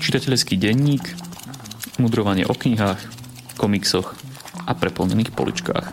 Čitateľský 0.00 0.60
denník, 0.60 1.00
mudrovanie 1.96 2.44
o 2.44 2.52
knihách, 2.52 3.00
komiksoch 3.56 4.12
a 4.68 4.76
preplnených 4.76 5.32
poličkách. 5.32 5.86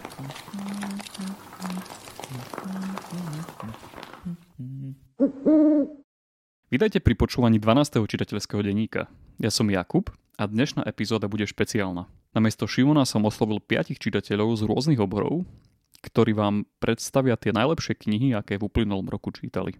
Vítajte 6.67 6.99
pri 6.99 7.15
počúvaní 7.15 7.63
12. 7.63 8.03
čitateľského 8.03 8.59
denníka. 8.59 9.07
Ja 9.39 9.47
som 9.47 9.71
Jakub 9.71 10.11
a 10.35 10.43
dnešná 10.51 10.83
epizóda 10.83 11.31
bude 11.31 11.47
špeciálna. 11.47 12.11
Namiesto 12.35 12.67
Šimona 12.67 13.07
som 13.07 13.23
oslovil 13.23 13.63
5 13.63 13.95
čitateľov 13.95 14.59
z 14.59 14.67
rôznych 14.67 14.99
oborov, 14.99 15.47
ktorí 16.03 16.35
vám 16.35 16.67
predstavia 16.83 17.39
tie 17.39 17.55
najlepšie 17.55 17.95
knihy, 18.03 18.35
aké 18.35 18.59
v 18.59 18.67
uplynulom 18.67 19.07
roku 19.07 19.31
čítali. 19.31 19.79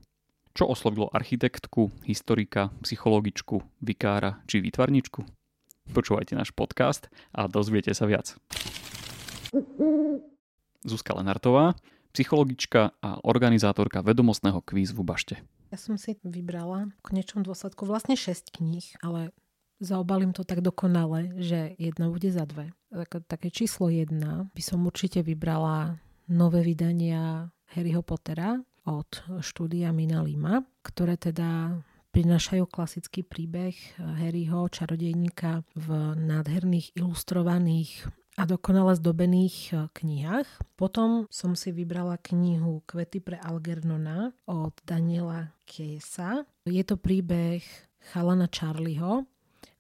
Čo 0.57 0.73
oslovilo 0.73 1.05
architektku, 1.13 1.93
historika, 2.09 2.73
psychologičku, 2.82 3.61
vikára 3.77 4.41
či 4.50 4.57
výtvarničku? 4.57 5.21
Počúvajte 5.93 6.33
náš 6.33 6.49
podcast 6.49 7.13
a 7.29 7.45
dozviete 7.45 7.93
sa 7.93 8.09
viac. 8.09 8.33
Zuzka 10.82 11.13
Lenartová, 11.13 11.77
psychologička 12.09 12.89
a 12.89 13.21
organizátorka 13.21 14.01
vedomostného 14.01 14.57
kvízu 14.65 14.97
v 14.97 15.05
Bašte. 15.05 15.35
Ja 15.69 15.77
som 15.77 15.93
si 16.01 16.18
vybrala 16.25 16.89
v 16.89 17.01
konečnom 17.05 17.46
dôsledku 17.46 17.85
vlastne 17.85 18.18
6 18.18 18.57
kníh, 18.57 18.97
ale 19.05 19.29
zaobalím 19.77 20.33
to 20.33 20.41
tak 20.41 20.65
dokonale, 20.65 21.37
že 21.37 21.77
jedna 21.77 22.10
bude 22.10 22.33
za 22.33 22.49
dve. 22.49 22.74
Tak, 22.89 23.29
také 23.29 23.54
číslo 23.54 23.93
jedna 23.93 24.49
by 24.57 24.61
som 24.65 24.82
určite 24.89 25.21
vybrala 25.21 26.01
nové 26.25 26.65
vydania 26.65 27.54
Harryho 27.77 28.01
Pottera 28.01 28.57
od 28.87 29.43
štúdia 29.43 29.91
Mina 29.91 30.23
Lima, 30.23 30.64
ktoré 30.82 31.19
teda 31.19 31.83
prinášajú 32.16 32.66
klasický 32.72 33.22
príbeh 33.22 33.75
Harryho, 34.00 34.71
čarodejníka 34.71 35.61
v 35.75 36.17
nádherných 36.17 36.95
ilustrovaných 36.97 38.08
a 38.38 38.45
dokonale 38.45 38.93
zdobených 38.97 39.58
e, 39.69 39.75
knihách. 39.91 40.49
Potom 40.77 41.25
som 41.33 41.58
si 41.58 41.73
vybrala 41.73 42.21
knihu 42.21 42.85
Kvety 42.85 43.21
pre 43.21 43.38
Algernona 43.41 44.30
od 44.45 44.73
Daniela 44.85 45.53
Kiesa. 45.65 46.45
Je 46.69 46.81
to 46.85 47.02
príbeh 47.02 47.65
chalana 48.13 48.45
Charlieho, 48.49 49.25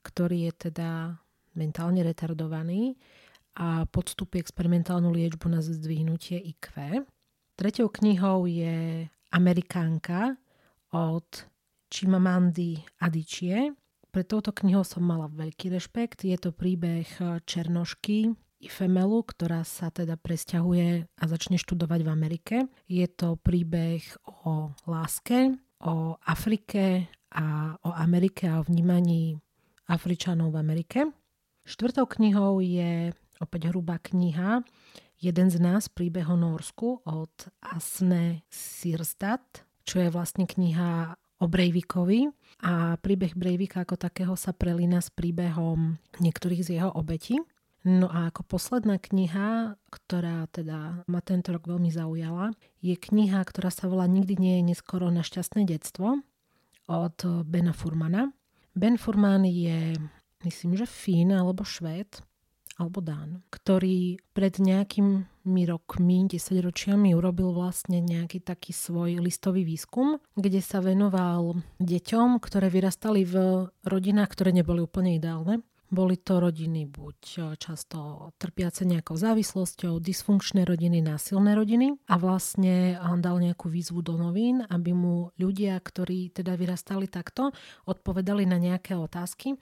ktorý 0.01 0.49
je 0.49 0.69
teda 0.69 1.21
mentálne 1.53 2.01
retardovaný 2.01 2.97
a 3.57 3.89
podstupuje 3.89 4.41
experimentálnu 4.41 5.09
liečbu 5.09 5.49
na 5.49 5.61
zdvihnutie 5.61 6.37
IQ. 6.37 7.01
Tretou 7.57 7.89
knihou 7.89 8.45
je 8.45 9.09
Amerikánka 9.33 10.37
od 10.93 11.25
Chimamandy 11.89 12.77
Adichie. 13.01 13.73
Pre 14.13 14.21
touto 14.21 14.53
knihou 14.53 14.85
som 14.85 15.01
mala 15.01 15.25
veľký 15.25 15.73
rešpekt. 15.73 16.21
Je 16.21 16.37
to 16.37 16.53
príbeh 16.53 17.09
Černošky, 17.49 18.29
Ifemelu, 18.61 19.25
ktorá 19.25 19.65
sa 19.65 19.89
teda 19.89 20.21
presťahuje 20.21 21.09
a 21.09 21.23
začne 21.25 21.57
študovať 21.57 22.05
v 22.05 22.09
Amerike. 22.13 22.55
Je 22.85 23.09
to 23.09 23.41
príbeh 23.41 24.05
o 24.45 24.77
láske, 24.85 25.57
o 25.81 26.13
Afrike 26.29 27.09
a 27.33 27.73
o 27.81 27.89
Amerike 27.89 28.53
a 28.53 28.61
o 28.61 28.67
vnímaní 28.69 29.33
Afričanov 29.89 30.53
v 30.53 30.61
Amerike. 30.61 30.99
Štvrtou 31.65 32.05
knihou 32.05 32.61
je 32.61 33.09
opäť 33.41 33.73
hrubá 33.73 33.97
kniha 33.97 34.61
Jeden 35.17 35.49
z 35.49 35.57
nás 35.57 35.89
príbeh 35.89 36.29
o 36.29 36.37
Norsku 36.37 37.01
od 37.01 37.33
Asne 37.57 38.45
Sirstad, 38.53 39.41
čo 39.81 39.97
je 39.97 40.13
vlastne 40.13 40.45
kniha 40.45 41.17
o 41.41 41.45
Breivikovi 41.49 42.29
a 42.61 43.01
príbeh 43.01 43.33
Breivika 43.33 43.81
ako 43.81 43.97
takého 43.97 44.37
sa 44.37 44.53
prelína 44.53 45.01
s 45.01 45.09
príbehom 45.09 45.97
niektorých 46.21 46.61
z 46.61 46.69
jeho 46.77 46.93
obetí. 46.93 47.41
No 47.81 48.11
a 48.13 48.29
ako 48.29 48.45
posledná 48.45 49.01
kniha, 49.01 49.79
ktorá 49.89 50.45
teda 50.53 51.07
ma 51.09 51.21
tento 51.25 51.49
rok 51.49 51.65
veľmi 51.65 51.89
zaujala, 51.89 52.53
je 52.85 52.93
kniha, 52.93 53.41
ktorá 53.41 53.73
sa 53.73 53.89
volá 53.89 54.05
Nikdy 54.05 54.37
nie 54.37 54.53
je 54.61 54.75
neskoro 54.75 55.09
na 55.09 55.25
šťastné 55.25 55.65
detstvo 55.65 56.21
od 56.85 57.17
Bena 57.47 57.73
Furmana. 57.73 58.29
Ben 58.77 59.01
Furman 59.01 59.49
je, 59.49 59.97
myslím, 60.45 60.77
že 60.77 60.85
Fín 60.85 61.33
alebo 61.33 61.65
Švéd, 61.65 62.21
alebo 62.77 63.01
Dán, 63.01 63.41
ktorý 63.49 64.21
pred 64.37 64.61
nejakými 64.61 65.63
rokmi, 65.65 66.29
10 66.29 66.61
ročiami 66.61 67.17
urobil 67.17 67.51
vlastne 67.51 67.97
nejaký 67.99 68.39
taký 68.39 68.71
svoj 68.71 69.17
listový 69.17 69.65
výskum, 69.65 70.21
kde 70.37 70.61
sa 70.61 70.79
venoval 70.79 71.57
deťom, 71.81 72.37
ktoré 72.37 72.69
vyrastali 72.69 73.25
v 73.25 73.65
rodinách, 73.81 74.29
ktoré 74.37 74.53
neboli 74.53 74.85
úplne 74.85 75.17
ideálne 75.17 75.65
boli 75.87 76.19
to 76.19 76.43
rodiny 76.43 76.83
buď 76.83 77.19
e, 77.23 77.39
často 77.55 78.29
trpiace 78.35 78.83
nejakou 78.83 79.15
závislosťou, 79.15 80.03
dysfunkčné 80.03 80.67
rodiny, 80.67 80.99
násilné 80.99 81.55
rodiny. 81.55 81.95
A 82.11 82.15
vlastne 82.19 82.99
dal 83.23 83.39
nejakú 83.39 83.71
výzvu 83.71 84.03
do 84.03 84.19
novín, 84.19 84.67
aby 84.67 84.91
mu 84.91 85.31
ľudia, 85.39 85.79
ktorí 85.79 86.35
teda 86.35 86.59
vyrastali 86.59 87.07
takto, 87.07 87.55
odpovedali 87.87 88.43
na 88.43 88.59
nejaké 88.59 88.99
otázky, 88.99 89.55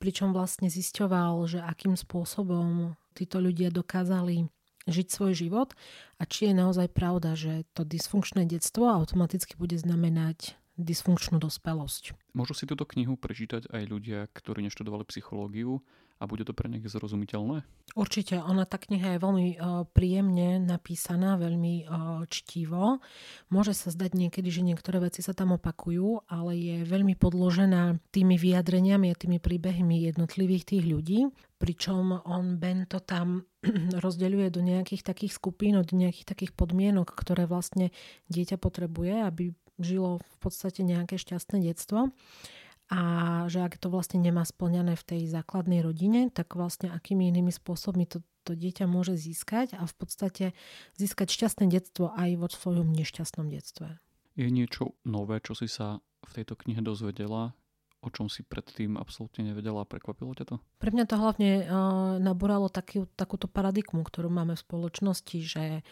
pričom 0.00 0.32
vlastne 0.32 0.72
zisťoval, 0.72 1.44
že 1.46 1.58
akým 1.60 1.94
spôsobom 1.94 2.96
títo 3.12 3.40
ľudia 3.40 3.68
dokázali 3.72 4.48
žiť 4.86 5.06
svoj 5.10 5.32
život 5.34 5.74
a 6.16 6.22
či 6.24 6.50
je 6.50 6.54
naozaj 6.54 6.94
pravda, 6.94 7.34
že 7.34 7.66
to 7.74 7.82
dysfunkčné 7.82 8.46
detstvo 8.46 8.86
automaticky 8.86 9.58
bude 9.58 9.74
znamenať 9.74 10.54
dysfunkčnú 10.76 11.40
dospelosť. 11.40 12.16
Môžu 12.36 12.52
si 12.52 12.68
túto 12.68 12.84
knihu 12.84 13.16
prečítať 13.16 13.68
aj 13.72 13.82
ľudia, 13.88 14.28
ktorí 14.32 14.64
neštudovali 14.68 15.08
psychológiu 15.08 15.80
a 16.16 16.24
bude 16.24 16.48
to 16.48 16.56
pre 16.56 16.68
nich 16.72 16.84
zrozumiteľné? 16.84 17.60
Určite, 17.92 18.40
ona 18.40 18.64
tá 18.64 18.80
kniha 18.80 19.16
je 19.16 19.24
veľmi 19.24 19.48
uh, 19.56 19.84
príjemne 19.88 20.60
napísaná, 20.60 21.36
veľmi 21.36 21.74
uh, 21.84 22.24
čtivo. 22.28 23.04
Môže 23.52 23.76
sa 23.76 23.92
zdať 23.92 24.16
niekedy, 24.16 24.48
že 24.48 24.64
niektoré 24.64 25.00
veci 25.00 25.20
sa 25.20 25.36
tam 25.36 25.56
opakujú, 25.56 26.24
ale 26.28 26.56
je 26.56 26.76
veľmi 26.88 27.16
podložená 27.20 28.00
tými 28.12 28.40
vyjadreniami 28.40 29.12
a 29.12 29.18
tými 29.18 29.40
príbehmi 29.40 30.08
jednotlivých 30.08 30.76
tých 30.76 30.84
ľudí. 30.88 31.20
Pričom 31.56 32.24
on 32.28 32.60
Ben 32.60 32.88
to 32.88 33.00
tam 33.00 33.44
rozdeľuje 34.04 34.48
do 34.52 34.60
nejakých 34.64 35.04
takých 35.04 35.36
skupín, 35.36 35.76
do 35.76 35.96
nejakých 35.96 36.32
takých 36.32 36.52
podmienok, 36.56 37.12
ktoré 37.12 37.44
vlastne 37.44 37.92
dieťa 38.32 38.56
potrebuje, 38.56 39.24
aby 39.24 39.52
žilo 39.80 40.20
v 40.20 40.36
podstate 40.40 40.82
nejaké 40.82 41.20
šťastné 41.20 41.62
detstvo 41.62 42.12
a 42.86 43.00
že 43.50 43.66
ak 43.66 43.82
to 43.82 43.90
vlastne 43.90 44.22
nemá 44.22 44.46
splňané 44.46 44.94
v 44.94 45.04
tej 45.04 45.22
základnej 45.26 45.82
rodine, 45.82 46.30
tak 46.30 46.54
vlastne 46.54 46.94
akými 46.94 47.26
inými 47.34 47.50
spôsobmi 47.50 48.06
to, 48.06 48.22
to 48.46 48.54
dieťa 48.54 48.86
môže 48.86 49.18
získať 49.18 49.74
a 49.74 49.82
v 49.90 49.94
podstate 49.98 50.44
získať 50.94 51.34
šťastné 51.34 51.66
detstvo 51.66 52.14
aj 52.14 52.38
vo 52.38 52.46
svojom 52.46 52.94
nešťastnom 52.94 53.50
detstve. 53.50 53.98
Je 54.38 54.46
niečo 54.52 54.94
nové, 55.02 55.42
čo 55.42 55.58
si 55.58 55.66
sa 55.66 55.98
v 56.22 56.30
tejto 56.42 56.54
knihe 56.62 56.78
dozvedela, 56.78 57.58
o 58.06 58.08
čom 58.12 58.30
si 58.30 58.46
predtým 58.46 58.94
absolútne 58.94 59.50
nevedela 59.50 59.82
a 59.82 59.88
prekvapilo 59.88 60.30
ťa 60.38 60.46
to? 60.46 60.56
Pre 60.78 60.90
mňa 60.94 61.04
to 61.10 61.16
hlavne 61.18 61.50
uh, 61.66 61.66
nabúralo 62.22 62.70
taký, 62.70 63.10
takúto 63.18 63.50
paradigmu, 63.50 64.06
ktorú 64.06 64.30
máme 64.30 64.54
v 64.54 64.62
spoločnosti, 64.62 65.38
že 65.42 65.82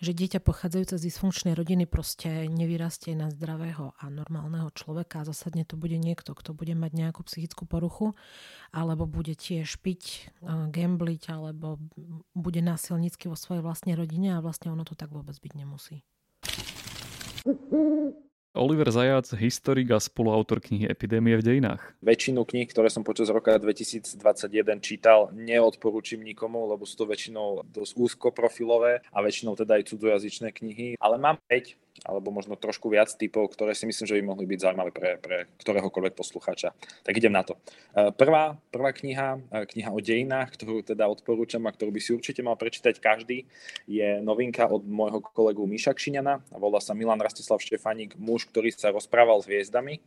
že 0.00 0.16
dieťa 0.16 0.40
pochádzajúce 0.40 0.96
z 0.96 1.06
dysfunkčnej 1.12 1.52
rodiny 1.52 1.84
proste 1.84 2.48
nevyrastie 2.48 3.12
na 3.12 3.28
zdravého 3.28 3.92
a 4.00 4.08
normálneho 4.08 4.72
človeka 4.72 5.22
a 5.22 5.28
zasadne 5.28 5.68
to 5.68 5.76
bude 5.76 6.00
niekto, 6.00 6.32
kto 6.32 6.56
bude 6.56 6.72
mať 6.72 6.92
nejakú 6.96 7.20
psychickú 7.28 7.68
poruchu 7.68 8.16
alebo 8.72 9.04
bude 9.04 9.36
tiež 9.36 9.76
piť, 9.84 10.32
gambliť 10.72 11.22
alebo 11.28 11.76
bude 12.32 12.64
násilnícky 12.64 13.28
vo 13.28 13.36
svojej 13.36 13.60
vlastnej 13.60 13.92
rodine 13.92 14.34
a 14.34 14.42
vlastne 14.42 14.72
ono 14.72 14.88
to 14.88 14.96
tak 14.96 15.12
vôbec 15.12 15.36
byť 15.36 15.52
nemusí. 15.52 16.00
Oliver 18.50 18.90
Zajac, 18.90 19.30
historik 19.38 19.94
a 19.94 20.02
spoluautor 20.02 20.58
knihy 20.58 20.90
Epidémie 20.90 21.38
v 21.38 21.46
dejinách. 21.46 21.94
Väčšinu 22.02 22.42
kníh, 22.42 22.66
ktoré 22.66 22.90
som 22.90 23.06
počas 23.06 23.30
roka 23.30 23.54
2021 23.54 24.18
čítal, 24.82 25.30
neodporúčim 25.30 26.18
nikomu, 26.18 26.66
lebo 26.66 26.82
sú 26.82 26.98
to 26.98 27.06
väčšinou 27.06 27.62
dosť 27.70 27.94
úzkoprofilové 27.94 29.06
a 29.14 29.18
väčšinou 29.22 29.54
teda 29.54 29.78
aj 29.78 29.94
cudzojazyčné 29.94 30.50
knihy. 30.50 30.98
Ale 30.98 31.22
mám 31.22 31.38
5 31.46 31.89
alebo 32.04 32.32
možno 32.32 32.56
trošku 32.56 32.88
viac 32.88 33.12
typov, 33.12 33.52
ktoré 33.52 33.76
si 33.76 33.84
myslím, 33.84 34.06
že 34.08 34.16
by 34.16 34.22
mohli 34.24 34.44
byť 34.48 34.58
zaujímavé 34.62 34.90
pre, 34.94 35.10
pre 35.20 35.36
ktoréhokoľvek 35.60 36.14
poslucháča. 36.16 36.72
Tak 37.04 37.12
idem 37.12 37.34
na 37.34 37.44
to. 37.44 37.60
E, 37.92 38.08
prvá, 38.14 38.56
prvá 38.72 38.90
kniha, 38.96 39.36
e, 39.52 39.68
kniha 39.68 39.90
o 39.92 40.00
dejinách, 40.00 40.56
ktorú 40.56 40.80
teda 40.80 41.10
odporúčam 41.10 41.60
a 41.68 41.74
ktorú 41.74 41.92
by 41.92 42.00
si 42.00 42.16
určite 42.16 42.40
mal 42.40 42.56
prečítať 42.56 42.96
každý, 42.98 43.44
je 43.84 44.18
novinka 44.24 44.64
od 44.64 44.86
môjho 44.86 45.20
kolegu 45.20 45.68
Miša 45.68 45.92
Kšiňana. 45.92 46.56
Volá 46.56 46.80
sa 46.80 46.96
Milan 46.96 47.20
Rastislav 47.20 47.60
Štefaník, 47.60 48.16
muž, 48.16 48.48
ktorý 48.48 48.72
sa 48.72 48.94
rozprával 48.94 49.44
s 49.44 49.48
hviezdami. 49.50 50.00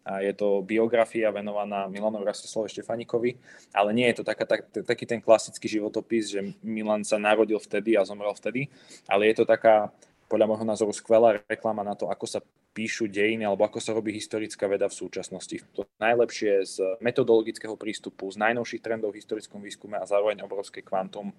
A 0.00 0.24
je 0.24 0.32
to 0.32 0.64
biografia 0.64 1.28
venovaná 1.28 1.84
Milanovi 1.84 2.24
Rastislavovi 2.24 2.72
Štefanikovi, 2.72 3.36
ale 3.76 3.92
nie 3.92 4.08
je 4.08 4.20
to 4.20 4.24
taká, 4.24 4.48
tak, 4.48 4.72
taký 4.72 5.04
ten 5.04 5.20
klasický 5.20 5.68
životopis, 5.68 6.32
že 6.32 6.40
Milan 6.64 7.04
sa 7.04 7.20
narodil 7.20 7.60
vtedy 7.60 8.00
a 8.00 8.08
zomrel 8.08 8.32
vtedy, 8.32 8.72
ale 9.04 9.28
je 9.28 9.34
to 9.36 9.44
taká 9.44 9.92
podľa 10.30 10.46
môjho 10.46 10.62
názoru 10.62 10.94
skvelá 10.94 11.42
reklama 11.50 11.82
na 11.82 11.98
to, 11.98 12.06
ako 12.06 12.30
sa 12.30 12.38
píšu 12.70 13.10
dejiny 13.10 13.42
alebo 13.42 13.66
ako 13.66 13.82
sa 13.82 13.90
robí 13.90 14.14
historická 14.14 14.70
veda 14.70 14.86
v 14.86 14.94
súčasnosti. 14.94 15.58
To 15.74 15.90
najlepšie 15.98 16.52
z 16.62 16.76
metodologického 17.02 17.74
prístupu, 17.74 18.30
z 18.30 18.38
najnovších 18.38 18.78
trendov 18.78 19.10
v 19.10 19.18
historickom 19.18 19.58
výskume 19.58 19.98
a 19.98 20.06
zároveň 20.06 20.46
obrovské 20.46 20.86
kvantum 20.86 21.34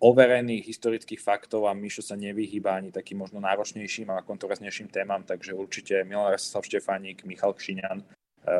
overených 0.00 0.64
historických 0.64 1.20
faktov 1.20 1.68
a 1.68 1.76
Mišo 1.76 2.02
sa 2.02 2.16
nevyhýba 2.18 2.80
ani 2.80 2.90
takým 2.90 3.20
možno 3.20 3.38
náročnejším 3.44 4.10
a 4.10 4.26
kontroverznejším 4.26 4.90
témam, 4.90 5.22
takže 5.22 5.54
určite 5.54 6.02
Milan 6.02 6.34
Rastislav 6.34 6.66
Štefánik, 6.66 7.22
Michal 7.28 7.54
Kšiňan. 7.54 8.02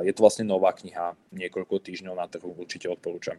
Je 0.04 0.12
to 0.16 0.24
vlastne 0.24 0.48
nová 0.48 0.72
kniha, 0.72 1.12
niekoľko 1.34 1.80
týždňov 1.80 2.14
na 2.16 2.24
trhu, 2.30 2.54
určite 2.56 2.88
odporúčam. 2.88 3.36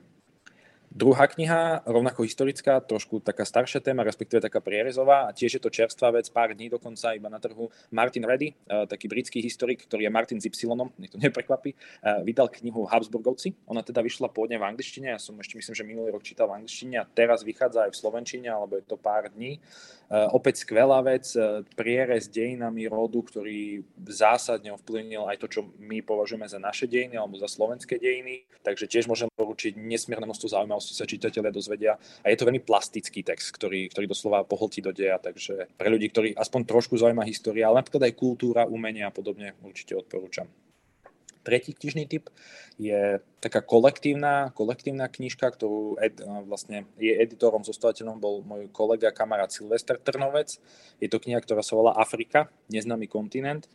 Druhá 0.95 1.27
kniha, 1.27 1.83
rovnako 1.83 2.23
historická, 2.23 2.79
trošku 2.79 3.19
taká 3.19 3.43
staršia 3.43 3.83
téma, 3.83 4.07
respektíve 4.07 4.39
taká 4.39 4.63
prierezová, 4.63 5.27
tiež 5.35 5.59
je 5.59 5.61
to 5.61 5.67
čerstvá 5.67 6.15
vec, 6.15 6.31
pár 6.31 6.55
dní 6.55 6.71
dokonca 6.71 7.11
iba 7.11 7.27
na 7.27 7.35
trhu. 7.35 7.67
Martin 7.91 8.23
Reddy, 8.23 8.55
eh, 8.55 8.87
taký 8.87 9.11
britský 9.11 9.43
historik, 9.43 9.83
ktorý 9.91 10.07
je 10.07 10.15
Martin 10.15 10.39
z 10.39 10.47
Y, 10.47 10.71
nech 10.95 11.11
to 11.11 11.19
neprekvapí, 11.19 11.75
eh, 11.75 12.23
vydal 12.23 12.47
knihu 12.47 12.87
Habsburgovci. 12.87 13.51
Ona 13.67 13.83
teda 13.83 13.99
vyšla 13.99 14.31
pôvodne 14.31 14.55
v 14.55 14.71
angličtine, 14.71 15.11
ja 15.11 15.19
som 15.19 15.35
ešte 15.35 15.59
myslím, 15.59 15.75
že 15.75 15.83
minulý 15.83 16.15
rok 16.15 16.23
čítal 16.23 16.47
v 16.47 16.63
angličtine 16.63 16.95
a 16.95 17.03
teraz 17.03 17.43
vychádza 17.43 17.83
aj 17.83 17.91
v 17.91 17.99
slovenčine, 17.99 18.47
alebo 18.47 18.79
je 18.79 18.87
to 18.87 18.95
pár 18.95 19.27
dní. 19.35 19.59
Eh, 19.59 20.27
opäť 20.31 20.63
skvelá 20.63 21.03
vec, 21.03 21.27
prierez 21.75 22.31
dejinami 22.31 22.87
rodu, 22.87 23.19
ktorý 23.19 23.83
zásadne 24.07 24.71
ovplyvnil 24.71 25.27
aj 25.27 25.43
to, 25.43 25.47
čo 25.51 25.67
my 25.75 25.99
považujeme 25.99 26.47
za 26.47 26.55
naše 26.55 26.87
dejiny 26.87 27.19
alebo 27.19 27.35
za 27.35 27.51
slovenské 27.51 27.99
dejiny. 27.99 28.47
Takže 28.63 28.87
tiež 28.87 29.11
môžem 29.11 29.27
poručiť 29.35 29.75
nesmierne 29.75 30.23
množstvo 30.23 30.47
si 30.85 30.93
sa 30.93 31.09
čitatelia 31.09 31.49
dozvedia. 31.49 31.97
A 32.21 32.29
je 32.29 32.37
to 32.37 32.45
veľmi 32.45 32.61
plastický 32.61 33.25
text, 33.25 33.49
ktorý, 33.57 33.89
ktorý 33.89 34.05
doslova 34.05 34.45
pohltí 34.45 34.85
do 34.85 34.93
deja, 34.93 35.17
takže 35.17 35.73
pre 35.73 35.89
ľudí, 35.89 36.13
ktorí 36.13 36.37
aspoň 36.37 36.61
trošku 36.69 37.01
zaujíma 37.01 37.25
história, 37.25 37.65
ale 37.65 37.81
napríklad 37.81 38.05
aj 38.05 38.13
kultúra, 38.13 38.69
umenia 38.69 39.09
a 39.09 39.15
podobne, 39.15 39.57
určite 39.65 39.97
odporúčam. 39.97 40.45
Tretí 41.45 41.77
knižný 41.77 42.09
typ 42.09 42.33
je 42.81 43.21
taká 43.37 43.61
kolektívna, 43.61 44.49
kolektívna 44.57 45.05
knižka, 45.05 45.45
ktorú 45.53 46.01
ed, 46.01 46.17
vlastne 46.49 46.89
je 46.97 47.13
editorom, 47.13 47.61
zostavateľom 47.61 48.17
bol 48.17 48.41
môj 48.41 48.65
kolega, 48.73 49.13
kamarát 49.13 49.53
Silvester 49.53 50.01
Trnovec. 50.01 50.57
Je 50.97 51.05
to 51.05 51.21
kniha, 51.21 51.37
ktorá 51.45 51.61
sa 51.61 51.77
volá 51.77 51.93
Afrika, 52.01 52.49
neznámy 52.73 53.05
kontinent 53.05 53.69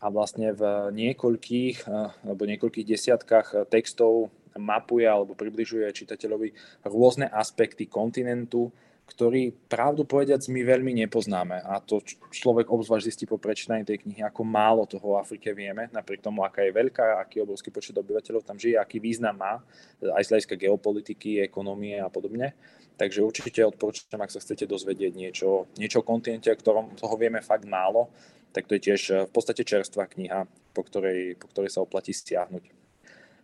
a 0.00 0.08
vlastne 0.08 0.56
v 0.56 0.88
niekoľkých 0.96 1.84
alebo 2.24 2.42
niekoľkých 2.48 2.88
desiatkách 2.88 3.68
textov 3.68 4.32
mapuje 4.58 5.06
alebo 5.06 5.38
približuje 5.38 5.86
čitateľovi 5.92 6.48
rôzne 6.88 7.28
aspekty 7.30 7.86
kontinentu, 7.86 8.72
ktorý 9.10 9.50
pravdu 9.66 10.06
povediac 10.06 10.38
my 10.46 10.62
veľmi 10.62 10.94
nepoznáme. 11.02 11.66
A 11.66 11.82
to 11.82 11.98
človek 12.30 12.70
obzvlášť 12.70 13.06
zistí 13.10 13.24
po 13.26 13.42
prečítaní 13.42 13.82
tej 13.82 14.06
knihy, 14.06 14.22
ako 14.22 14.46
málo 14.46 14.86
toho 14.86 15.18
o 15.18 15.18
Afrike 15.18 15.50
vieme, 15.50 15.90
napriek 15.90 16.22
tomu, 16.22 16.46
aká 16.46 16.62
je 16.62 16.70
veľká, 16.70 17.18
aký 17.18 17.42
obrovský 17.42 17.74
počet 17.74 17.98
obyvateľov 17.98 18.46
tam 18.46 18.54
žije, 18.54 18.78
aký 18.78 19.02
význam 19.02 19.34
má, 19.34 19.58
aj 19.98 20.22
z 20.22 20.30
hľadiska 20.30 20.54
geopolitiky, 20.54 21.42
ekonomie 21.42 21.98
a 21.98 22.06
podobne. 22.06 22.54
Takže 22.94 23.26
určite 23.26 23.66
odporúčam, 23.66 24.22
ak 24.22 24.30
sa 24.30 24.38
chcete 24.38 24.70
dozvedieť 24.70 25.12
niečo, 25.18 25.66
niečo 25.74 26.04
o 26.04 26.06
kontinente, 26.06 26.54
ktorom 26.54 26.94
toho 26.94 27.18
vieme 27.18 27.42
fakt 27.42 27.66
málo, 27.66 28.14
tak 28.54 28.70
to 28.70 28.78
je 28.78 28.94
tiež 28.94 29.26
v 29.26 29.32
podstate 29.34 29.66
čerstvá 29.66 30.06
kniha, 30.06 30.46
po 30.70 30.86
ktorej, 30.86 31.34
po 31.34 31.50
ktorej 31.50 31.70
sa 31.74 31.82
oplatí 31.82 32.14
stiahnuť. 32.14 32.79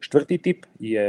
Štvrtý 0.00 0.36
typ 0.38 0.58
je, 0.76 1.08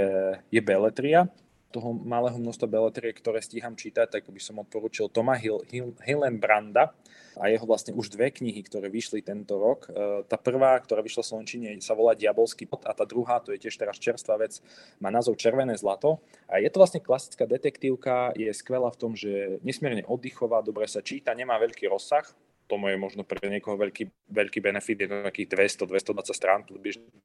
je 0.51 0.62
beletria. 0.63 1.28
Toho 1.68 1.92
malého 1.92 2.39
množstva 2.39 2.68
beletrie, 2.68 3.12
ktoré 3.12 3.44
stíham 3.44 3.75
čítať, 3.75 4.07
tak 4.07 4.24
by 4.31 4.39
som 4.39 4.63
odporúčil 4.63 5.12
Toma 5.12 5.36
Hill, 5.36 5.68
Hill, 5.68 5.92
Hillenbranda 6.00 6.95
a 7.38 7.51
jeho 7.51 7.68
vlastne 7.68 7.94
už 7.94 8.10
dve 8.16 8.34
knihy, 8.34 8.63
ktoré 8.66 8.89
vyšli 8.89 9.22
tento 9.22 9.60
rok. 9.60 9.86
E, 9.92 10.24
tá 10.25 10.39
prvá, 10.39 10.80
ktorá 10.81 11.06
vyšla 11.06 11.22
v 11.22 11.30
Slovenčine, 11.30 11.68
sa 11.84 11.94
volá 11.94 12.18
Diabolský 12.18 12.66
pot 12.66 12.88
a 12.88 12.95
tá 12.95 13.06
druhá, 13.06 13.44
to 13.44 13.54
je 13.54 13.62
tiež 13.62 13.78
teraz 13.78 14.01
čerstvá 14.01 14.42
vec, 14.42 14.63
má 14.98 15.13
názov 15.13 15.38
Červené 15.38 15.78
zlato. 15.78 16.24
A 16.50 16.57
je 16.57 16.72
to 16.72 16.81
vlastne 16.81 17.04
klasická 17.04 17.45
detektívka, 17.45 18.34
je 18.34 18.50
skvelá 18.56 18.89
v 18.89 19.00
tom, 19.00 19.12
že 19.13 19.62
nesmierne 19.62 20.07
oddychová, 20.07 20.66
dobre 20.66 20.89
sa 20.89 21.04
číta, 21.04 21.36
nemá 21.38 21.62
veľký 21.62 21.86
rozsah, 21.92 22.25
to 22.67 22.75
je 22.75 22.97
možno 22.99 23.23
pre 23.23 23.39
niekoho 23.47 23.79
veľký, 23.79 24.31
veľký 24.31 24.59
benefit, 24.59 24.99
je 24.99 25.07
to 25.07 25.23
nejakých 25.23 25.47
200-220 25.87 26.35
strán, 26.35 26.61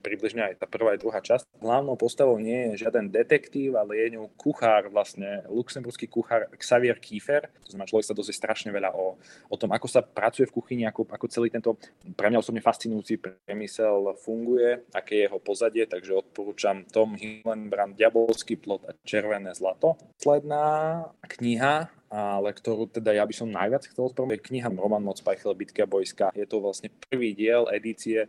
približne, 0.02 0.54
aj 0.54 0.62
tá 0.62 0.66
prvá 0.70 0.94
aj 0.94 1.02
druhá 1.02 1.18
časť. 1.18 1.44
Hlavnou 1.58 1.98
postavou 1.98 2.38
nie 2.38 2.72
je 2.72 2.86
žiaden 2.86 3.10
detektív, 3.10 3.74
ale 3.74 3.98
je 3.98 4.14
ňou 4.18 4.30
kuchár, 4.38 4.86
vlastne 4.88 5.42
luxemburský 5.50 6.06
kuchár 6.06 6.46
Xavier 6.54 6.98
Kiefer. 7.02 7.50
To 7.66 7.74
znamená, 7.74 7.90
človek 7.90 8.06
sa 8.06 8.14
dozvie 8.14 8.34
strašne 8.38 8.70
veľa 8.70 8.94
o, 8.94 9.18
o 9.50 9.56
tom, 9.58 9.74
ako 9.74 9.86
sa 9.90 10.00
pracuje 10.02 10.46
v 10.46 10.54
kuchyni, 10.54 10.84
ako, 10.86 11.10
ako 11.10 11.26
celý 11.26 11.50
tento 11.50 11.74
pre 12.14 12.30
mňa 12.30 12.38
osobne 12.38 12.62
fascinujúci 12.62 13.18
priemysel 13.18 14.14
funguje, 14.22 14.86
aké 14.94 15.22
je 15.22 15.24
jeho 15.26 15.38
pozadie, 15.42 15.84
takže 15.90 16.14
odporúčam 16.14 16.86
Tom 16.86 17.18
Hillenbrand, 17.18 17.98
Diabolský 17.98 18.58
plot 18.58 18.86
a 18.86 18.92
Červené 19.02 19.54
zlato. 19.58 19.98
Posledná 20.18 21.02
kniha 21.26 22.01
ale 22.12 22.52
ktorú 22.52 22.92
teda 22.92 23.16
ja 23.16 23.24
by 23.24 23.32
som 23.32 23.48
najviac 23.48 23.88
chcel 23.88 24.12
spomenúť, 24.12 24.36
je 24.36 24.48
kniha 24.52 24.68
Roman 24.76 25.00
Moc 25.00 25.16
Pajchel, 25.24 25.56
Bitka 25.56 25.88
Bojska. 25.88 26.28
Je 26.36 26.44
to 26.44 26.60
vlastne 26.60 26.92
prvý 27.08 27.32
diel 27.32 27.64
edície 27.72 28.28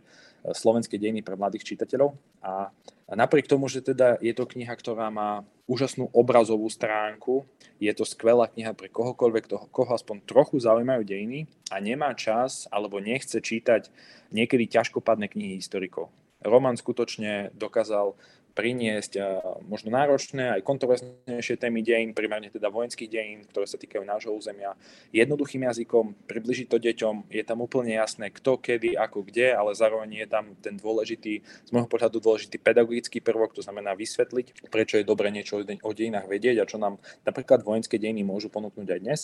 slovenskej 0.56 0.96
dejiny 0.96 1.20
pre 1.20 1.36
mladých 1.36 1.68
čitateľov 1.68 2.16
a 2.40 2.72
napriek 3.12 3.44
tomu, 3.44 3.68
že 3.68 3.84
teda 3.84 4.16
je 4.24 4.32
to 4.32 4.48
kniha, 4.48 4.72
ktorá 4.72 5.12
má 5.12 5.44
úžasnú 5.68 6.08
obrazovú 6.16 6.64
stránku, 6.72 7.44
je 7.76 7.92
to 7.92 8.08
skvelá 8.08 8.48
kniha 8.48 8.72
pre 8.72 8.88
kohokoľvek, 8.88 9.44
toho, 9.52 9.64
koho 9.68 9.92
aspoň 9.92 10.24
trochu 10.24 10.64
zaujímajú 10.64 11.04
dejiny 11.04 11.44
a 11.68 11.76
nemá 11.76 12.16
čas 12.16 12.64
alebo 12.72 13.04
nechce 13.04 13.36
čítať 13.36 13.92
niekedy 14.32 14.64
ťažkopadné 14.64 15.28
knihy 15.28 15.60
historikov. 15.60 16.08
Roman 16.44 16.76
skutočne 16.76 17.52
dokázal 17.56 18.16
priniesť 18.54 19.18
možno 19.66 19.90
náročné, 19.90 20.54
aj 20.58 20.62
kontroverznejšie 20.62 21.58
témy 21.58 21.82
dejín, 21.82 22.14
primárne 22.14 22.48
teda 22.54 22.70
vojenských 22.70 23.10
dejín, 23.10 23.42
ktoré 23.50 23.66
sa 23.66 23.74
týkajú 23.74 24.06
nášho 24.06 24.30
územia, 24.30 24.78
jednoduchým 25.10 25.66
jazykom, 25.66 26.14
približiť 26.30 26.66
to 26.70 26.78
deťom, 26.78 27.34
je 27.34 27.42
tam 27.42 27.66
úplne 27.66 27.98
jasné, 27.98 28.30
kto, 28.30 28.62
kedy, 28.62 28.94
ako, 28.94 29.26
kde, 29.26 29.50
ale 29.58 29.74
zároveň 29.74 30.22
je 30.22 30.26
tam 30.30 30.54
ten 30.62 30.78
dôležitý, 30.78 31.42
z 31.42 31.70
môjho 31.74 31.90
pohľadu 31.90 32.22
dôležitý 32.22 32.62
pedagogický 32.62 33.18
prvok, 33.18 33.58
to 33.58 33.66
znamená 33.66 33.98
vysvetliť, 33.98 34.70
prečo 34.70 35.02
je 35.02 35.04
dobre 35.04 35.34
niečo 35.34 35.58
o 35.60 35.90
dejinách 35.90 36.30
vedieť 36.30 36.62
a 36.62 36.68
čo 36.70 36.78
nám 36.78 37.02
napríklad 37.26 37.66
vojenské 37.66 37.98
dejiny 37.98 38.22
môžu 38.22 38.54
ponúknuť 38.54 38.86
aj 38.86 39.00
dnes. 39.02 39.20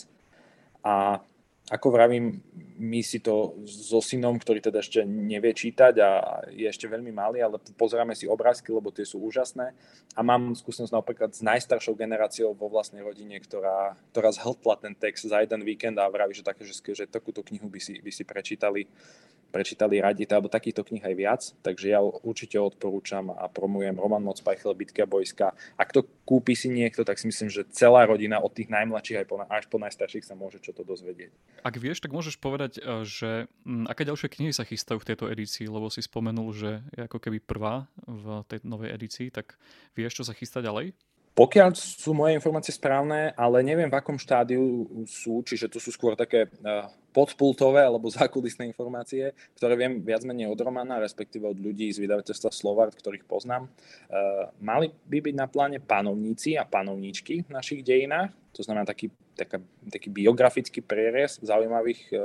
A 0.83 1.23
ako 1.71 1.95
vravím, 1.95 2.43
my 2.83 2.99
si 2.99 3.23
to 3.23 3.63
so 3.63 4.03
synom, 4.03 4.35
ktorý 4.43 4.59
teda 4.59 4.83
ešte 4.83 5.07
nevie 5.07 5.55
čítať 5.55 5.95
a 6.03 6.11
je 6.51 6.67
ešte 6.67 6.91
veľmi 6.91 7.15
malý, 7.15 7.39
ale 7.47 7.63
pozeráme 7.79 8.19
si 8.19 8.27
obrázky, 8.27 8.75
lebo 8.75 8.91
tie 8.91 9.07
sú 9.07 9.23
úžasné. 9.23 9.71
A 10.19 10.21
mám 10.27 10.59
skúsenosť 10.59 10.91
napríklad 10.91 11.31
s 11.31 11.47
najstaršou 11.47 11.95
generáciou 11.95 12.59
vo 12.59 12.67
vlastnej 12.67 13.07
rodine, 13.07 13.39
ktorá, 13.39 13.95
ktorá 14.11 14.35
zhltla 14.35 14.83
ten 14.83 14.99
text 14.99 15.31
za 15.31 15.47
jeden 15.47 15.63
víkend 15.63 15.95
a 16.03 16.11
vraví, 16.11 16.35
že, 16.35 16.43
také, 16.43 16.67
že, 16.67 16.75
že 16.75 17.07
takúto 17.07 17.47
knihu 17.47 17.71
by 17.71 17.79
si, 17.79 18.03
by 18.03 18.11
si 18.11 18.27
prečítali 18.27 18.91
prečítali 19.51 19.99
radi, 19.99 20.25
alebo 20.31 20.47
takýchto 20.47 20.87
knih 20.87 21.05
aj 21.05 21.15
viac, 21.19 21.43
takže 21.61 21.87
ja 21.91 22.01
určite 22.01 22.57
odporúčam 22.57 23.35
a 23.35 23.51
promujem 23.51 23.99
Roman 23.99 24.23
Moc 24.23 24.39
Pajchel, 24.41 24.79
Bitka 24.79 25.05
Bojska. 25.05 25.53
Ak 25.75 25.91
to 25.91 26.07
kúpi 26.23 26.55
si 26.55 26.71
niekto, 26.71 27.03
tak 27.03 27.19
si 27.19 27.27
myslím, 27.27 27.51
že 27.51 27.67
celá 27.75 28.07
rodina 28.07 28.39
od 28.39 28.55
tých 28.55 28.71
najmladších 28.71 29.21
aj 29.21 29.27
po, 29.27 29.37
až 29.43 29.65
po 29.67 29.83
najstarších 29.83 30.25
sa 30.25 30.39
môže 30.39 30.63
čo 30.63 30.71
to 30.71 30.87
dozvedieť. 30.87 31.35
Ak 31.67 31.75
vieš, 31.77 32.01
tak 32.01 32.15
môžeš 32.15 32.39
povedať, 32.39 32.79
e, 32.79 33.03
že 33.03 33.51
aké 33.91 34.07
ďalšie 34.07 34.31
knihy 34.31 34.55
sa 34.55 34.63
chystajú 34.63 35.03
v 35.03 35.09
tejto 35.11 35.27
edícii, 35.27 35.67
lebo 35.67 35.91
si 35.91 36.01
spomenul, 36.01 36.55
že 36.55 36.71
je 36.95 37.11
ako 37.11 37.19
keby 37.19 37.43
prvá 37.43 37.91
v 38.07 38.47
tej 38.47 38.63
novej 38.63 38.95
edícii, 38.95 39.29
tak 39.35 39.59
vieš, 39.99 40.23
čo 40.23 40.25
sa 40.25 40.33
chystá 40.33 40.63
ďalej? 40.63 40.95
Pokiaľ 41.31 41.73
sú 41.79 42.11
moje 42.11 42.35
informácie 42.35 42.75
správne, 42.75 43.31
ale 43.39 43.63
neviem 43.63 43.87
v 43.87 43.97
akom 43.97 44.19
štádiu 44.19 44.85
sú, 45.07 45.47
čiže 45.47 45.71
to 45.71 45.79
sú 45.79 45.95
skôr 45.95 46.19
také 46.19 46.51
uh, 46.51 46.91
podpultové 47.11 47.83
alebo 47.83 48.07
zákulisné 48.11 48.71
informácie, 48.71 49.35
ktoré 49.59 49.75
viem 49.75 49.99
viac 50.03 50.23
menej 50.23 50.51
od 50.51 50.59
Romana, 50.63 51.03
respektíve 51.03 51.51
od 51.51 51.59
ľudí 51.59 51.91
z 51.91 52.07
vydavateľstva 52.07 52.51
Slovart, 52.55 52.95
ktorých 52.95 53.27
poznám. 53.27 53.67
Uh, 54.11 54.51
mali 54.63 54.95
by 55.11 55.19
byť 55.19 55.35
na 55.35 55.47
pláne 55.51 55.79
panovníci 55.83 56.55
a 56.55 56.63
panovníčky 56.63 57.47
v 57.47 57.51
našich 57.51 57.83
dejinách, 57.83 58.31
to 58.51 58.67
znamená 58.67 58.83
taký, 58.83 59.15
taká, 59.39 59.63
taký 59.87 60.11
biografický 60.11 60.83
prierez 60.83 61.39
zaujímavých 61.43 62.11
uh, 62.15 62.21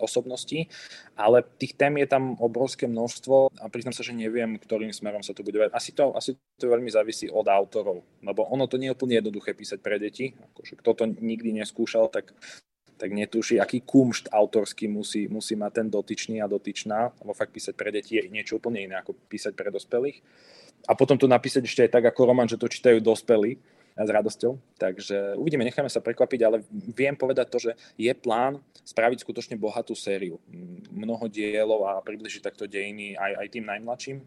osobností, 0.00 0.68
ale 1.16 1.44
tých 1.56 1.76
tém 1.76 1.96
je 2.00 2.08
tam 2.08 2.36
obrovské 2.40 2.84
množstvo 2.88 3.56
a 3.56 3.64
priznám 3.72 3.96
sa, 3.96 4.04
že 4.04 4.16
neviem, 4.16 4.56
ktorým 4.60 4.92
smerom 4.92 5.24
sa 5.24 5.36
to 5.36 5.44
bude 5.44 5.56
Asi 5.72 5.92
to, 5.92 6.12
asi 6.12 6.36
to 6.56 6.68
veľmi 6.68 6.88
závisí 6.88 7.28
od 7.28 7.48
autorov, 7.48 8.04
lebo 8.20 8.48
ono 8.48 8.68
to 8.68 8.76
nie 8.76 8.92
je 8.92 8.96
úplne 8.96 9.20
jednoduché 9.20 9.56
písať 9.56 9.78
pre 9.80 9.96
deti. 9.96 10.36
Akože, 10.52 10.76
kto 10.80 10.90
to 10.92 11.04
nikdy 11.20 11.56
neskúšal, 11.56 12.12
tak 12.12 12.36
tak 13.02 13.10
netuší, 13.10 13.58
aký 13.58 13.82
kumšt 13.82 14.30
autorský 14.30 14.86
musí, 14.86 15.26
musí 15.26 15.58
mať 15.58 15.82
ten 15.82 15.88
dotyčný 15.90 16.38
a 16.38 16.46
dotyčná, 16.46 17.10
lebo 17.18 17.34
fakt 17.34 17.50
písať 17.50 17.74
pre 17.74 17.90
deti 17.90 18.14
je 18.14 18.30
niečo 18.30 18.62
úplne 18.62 18.78
iné 18.78 18.94
ako 18.94 19.18
písať 19.26 19.58
pre 19.58 19.74
dospelých. 19.74 20.22
A 20.86 20.94
potom 20.94 21.18
to 21.18 21.26
napísať 21.26 21.66
ešte 21.66 21.82
aj 21.82 21.98
tak 21.98 22.04
ako 22.06 22.30
román, 22.30 22.46
že 22.46 22.54
to 22.54 22.70
čítajú 22.70 23.02
dospelí, 23.02 23.58
s 23.92 24.08
radosťou. 24.08 24.56
Takže 24.80 25.36
uvidíme, 25.36 25.66
necháme 25.68 25.90
sa 25.90 26.00
prekvapiť, 26.00 26.40
ale 26.46 26.64
viem 26.70 27.12
povedať 27.12 27.46
to, 27.50 27.58
že 27.60 27.72
je 28.00 28.12
plán 28.16 28.56
spraviť 28.86 29.20
skutočne 29.20 29.60
bohatú 29.60 29.92
sériu. 29.92 30.40
Mnoho 30.88 31.28
dielov 31.28 31.84
a 31.84 32.00
približiť 32.00 32.40
takto 32.40 32.64
dejiny 32.64 33.18
aj, 33.20 33.32
aj 33.36 33.46
tým 33.52 33.64
najmladším. 33.68 34.18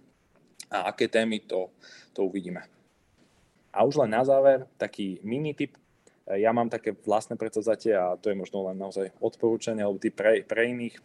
A 0.70 0.94
aké 0.94 1.10
témy, 1.10 1.42
to, 1.46 1.74
to 2.14 2.26
uvidíme. 2.26 2.62
A 3.74 3.84
už 3.84 4.06
len 4.06 4.14
na 4.14 4.22
záver, 4.24 4.70
taký 4.78 5.20
mini 5.26 5.58
tip. 5.58 5.76
Ja 6.26 6.50
mám 6.58 6.74
také 6.74 6.98
vlastné 6.98 7.38
predsavzatie 7.38 7.94
a 7.94 8.18
to 8.18 8.34
je 8.34 8.40
možno 8.40 8.66
len 8.66 8.82
naozaj 8.82 9.14
odporúčanie, 9.22 9.86
alebo 9.86 10.02
pre, 10.02 10.42
pre 10.42 10.74
iných. 10.74 10.98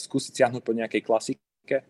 Skúsiť 0.00 0.32
siahnuť 0.32 0.62
po 0.64 0.72
nejakej 0.72 1.02
klasike, 1.04 1.84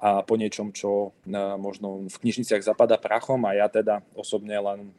a 0.00 0.24
po 0.24 0.40
niečom, 0.40 0.72
čo 0.72 1.12
možno 1.60 2.08
v 2.08 2.16
knižniciach 2.24 2.64
zapadá 2.64 2.96
prachom 2.96 3.44
a 3.44 3.52
ja 3.52 3.68
teda 3.68 4.00
osobne 4.16 4.56
len 4.56 4.96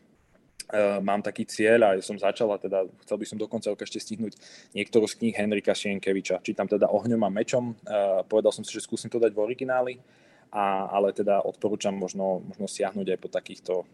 mám 1.02 1.26
taký 1.26 1.44
cieľ 1.50 1.80
a 1.84 1.90
som 2.06 2.22
začal 2.22 2.54
a 2.54 2.62
teda 2.62 2.86
chcel 3.02 3.18
by 3.18 3.26
som 3.26 3.42
do 3.42 3.50
konca 3.50 3.74
roka 3.74 3.82
ešte 3.82 3.98
stihnúť 3.98 4.38
niektorú 4.78 5.10
z 5.10 5.18
kníh 5.18 5.34
Henrika 5.34 5.74
Šienkeviča. 5.74 6.46
Čítam 6.46 6.70
teda 6.70 6.86
Ohňom 6.94 7.18
a 7.26 7.34
mečom, 7.34 7.74
povedal 8.30 8.54
som 8.54 8.62
si, 8.62 8.78
že 8.78 8.86
skúsim 8.86 9.10
to 9.10 9.18
dať 9.18 9.34
v 9.34 9.42
origináli, 9.42 9.98
a, 10.52 10.92
ale 10.92 11.16
teda 11.16 11.40
odporúčam 11.48 11.96
možno, 11.96 12.44
možno 12.44 12.68
siahnuť 12.68 13.08
aj 13.16 13.20
po 13.24 13.30
takýchto 13.32 13.74
uh, 13.82 13.86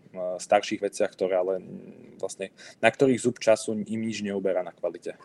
starších 0.41 0.81
veciach, 0.81 1.13
ktoré 1.13 1.37
ale 1.37 1.61
vlastne, 2.17 2.49
na 2.81 2.89
ktorých 2.89 3.21
zub 3.21 3.37
času 3.37 3.77
im 3.77 4.01
nič 4.01 4.25
neuberá 4.25 4.65
na 4.65 4.73
kvalite. 4.73 5.15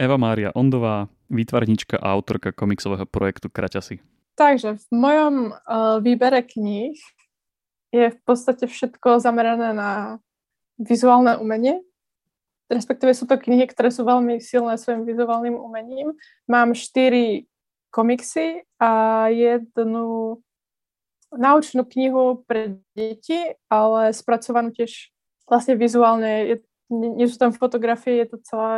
Eva 0.00 0.16
Mária 0.16 0.54
Ondová, 0.56 1.12
výtvarnička 1.28 2.00
a 2.00 2.16
autorka 2.16 2.56
komiksového 2.56 3.04
projektu 3.04 3.52
Kraťasy. 3.52 4.00
Takže 4.40 4.80
v 4.80 4.86
mojom 4.94 5.34
uh, 5.52 6.00
výbere 6.00 6.40
kníh 6.40 6.96
je 7.92 8.06
v 8.08 8.18
podstate 8.24 8.64
všetko 8.64 9.20
zamerané 9.20 9.76
na 9.76 10.22
vizuálne 10.80 11.36
umenie. 11.36 11.82
Respektíve 12.68 13.16
sú 13.16 13.24
to 13.24 13.40
knihy, 13.40 13.64
ktoré 13.64 13.88
sú 13.88 14.04
veľmi 14.04 14.44
silné 14.44 14.76
svojim 14.76 15.08
vizuálnym 15.08 15.56
umením. 15.56 16.12
Mám 16.44 16.76
štyri 16.76 17.48
komiksy 17.90 18.62
a 18.80 18.90
jednu 19.32 20.38
naučnú 21.32 21.84
knihu 21.84 22.44
pre 22.48 22.80
deti, 22.96 23.52
ale 23.68 24.16
spracovanú 24.16 24.72
tiež 24.72 25.12
vlastne 25.44 25.76
vizuálne. 25.76 26.32
Je, 26.48 26.56
nie, 26.88 27.10
nie 27.12 27.26
sú 27.28 27.36
tam 27.36 27.52
fotografie, 27.52 28.24
je 28.24 28.26
to 28.32 28.36
celé, 28.44 28.74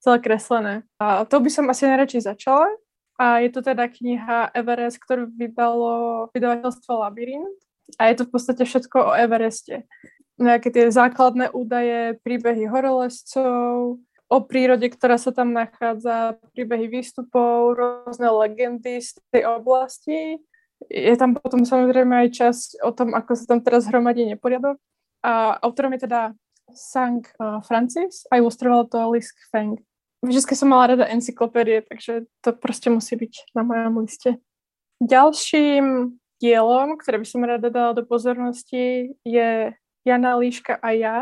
celé 0.00 0.16
kreslené. 0.20 0.74
A 0.96 1.28
to 1.28 1.40
by 1.40 1.50
som 1.52 1.68
asi 1.68 1.84
najradšej 1.84 2.24
začala. 2.24 2.68
A 3.20 3.44
je 3.44 3.52
to 3.52 3.60
teda 3.60 3.84
kniha 3.84 4.48
Everest, 4.56 4.96
ktorú 4.96 5.28
vydalo 5.36 6.28
vydavateľstvo 6.32 7.04
Labyrint 7.04 7.60
a 8.00 8.08
je 8.08 8.14
to 8.16 8.24
v 8.24 8.32
podstate 8.32 8.64
všetko 8.64 9.12
o 9.12 9.16
Evereste. 9.16 9.84
Nejaké 10.40 10.72
tie 10.72 10.88
základné 10.88 11.52
údaje, 11.52 12.16
príbehy 12.24 12.64
horolescov, 12.64 14.00
o 14.30 14.38
prírode, 14.38 14.86
ktorá 14.86 15.18
sa 15.18 15.34
tam 15.34 15.50
nachádza, 15.50 16.38
príbehy 16.54 16.86
výstupov, 16.86 17.74
rôzne 17.74 18.30
legendy 18.30 19.02
z 19.02 19.18
tej 19.34 19.42
oblasti. 19.50 20.38
Je 20.86 21.14
tam 21.18 21.34
potom 21.34 21.66
samozrejme 21.66 22.14
aj 22.24 22.28
časť 22.38 22.68
o 22.86 22.94
tom, 22.94 23.12
ako 23.12 23.34
sa 23.34 23.44
tam 23.50 23.60
teraz 23.60 23.90
hromadí 23.90 24.24
neporiadok. 24.30 24.78
A 25.26 25.58
autorom 25.60 25.92
je 25.98 26.06
teda 26.06 26.32
Sang 26.70 27.26
uh, 27.42 27.58
Francis 27.66 28.24
a 28.30 28.38
ilustroval 28.38 28.86
to 28.86 29.02
Lisk 29.10 29.34
Feng. 29.50 29.82
Vždycky 30.22 30.54
som 30.54 30.70
mala 30.70 30.94
rada 30.94 31.10
encyklopédie, 31.10 31.82
takže 31.82 32.30
to 32.44 32.54
proste 32.54 32.92
musí 32.92 33.18
byť 33.18 33.56
na 33.56 33.66
mojom 33.66 34.04
liste. 34.04 34.38
Ďalším 35.00 36.14
dielom, 36.38 37.00
ktoré 37.00 37.18
by 37.18 37.26
som 37.26 37.42
rada 37.42 37.68
dala 37.72 37.96
do 37.96 38.04
pozornosti, 38.04 39.16
je 39.24 39.50
Jana 40.04 40.32
Líška 40.36 40.76
a 40.78 40.88
ja. 40.92 41.18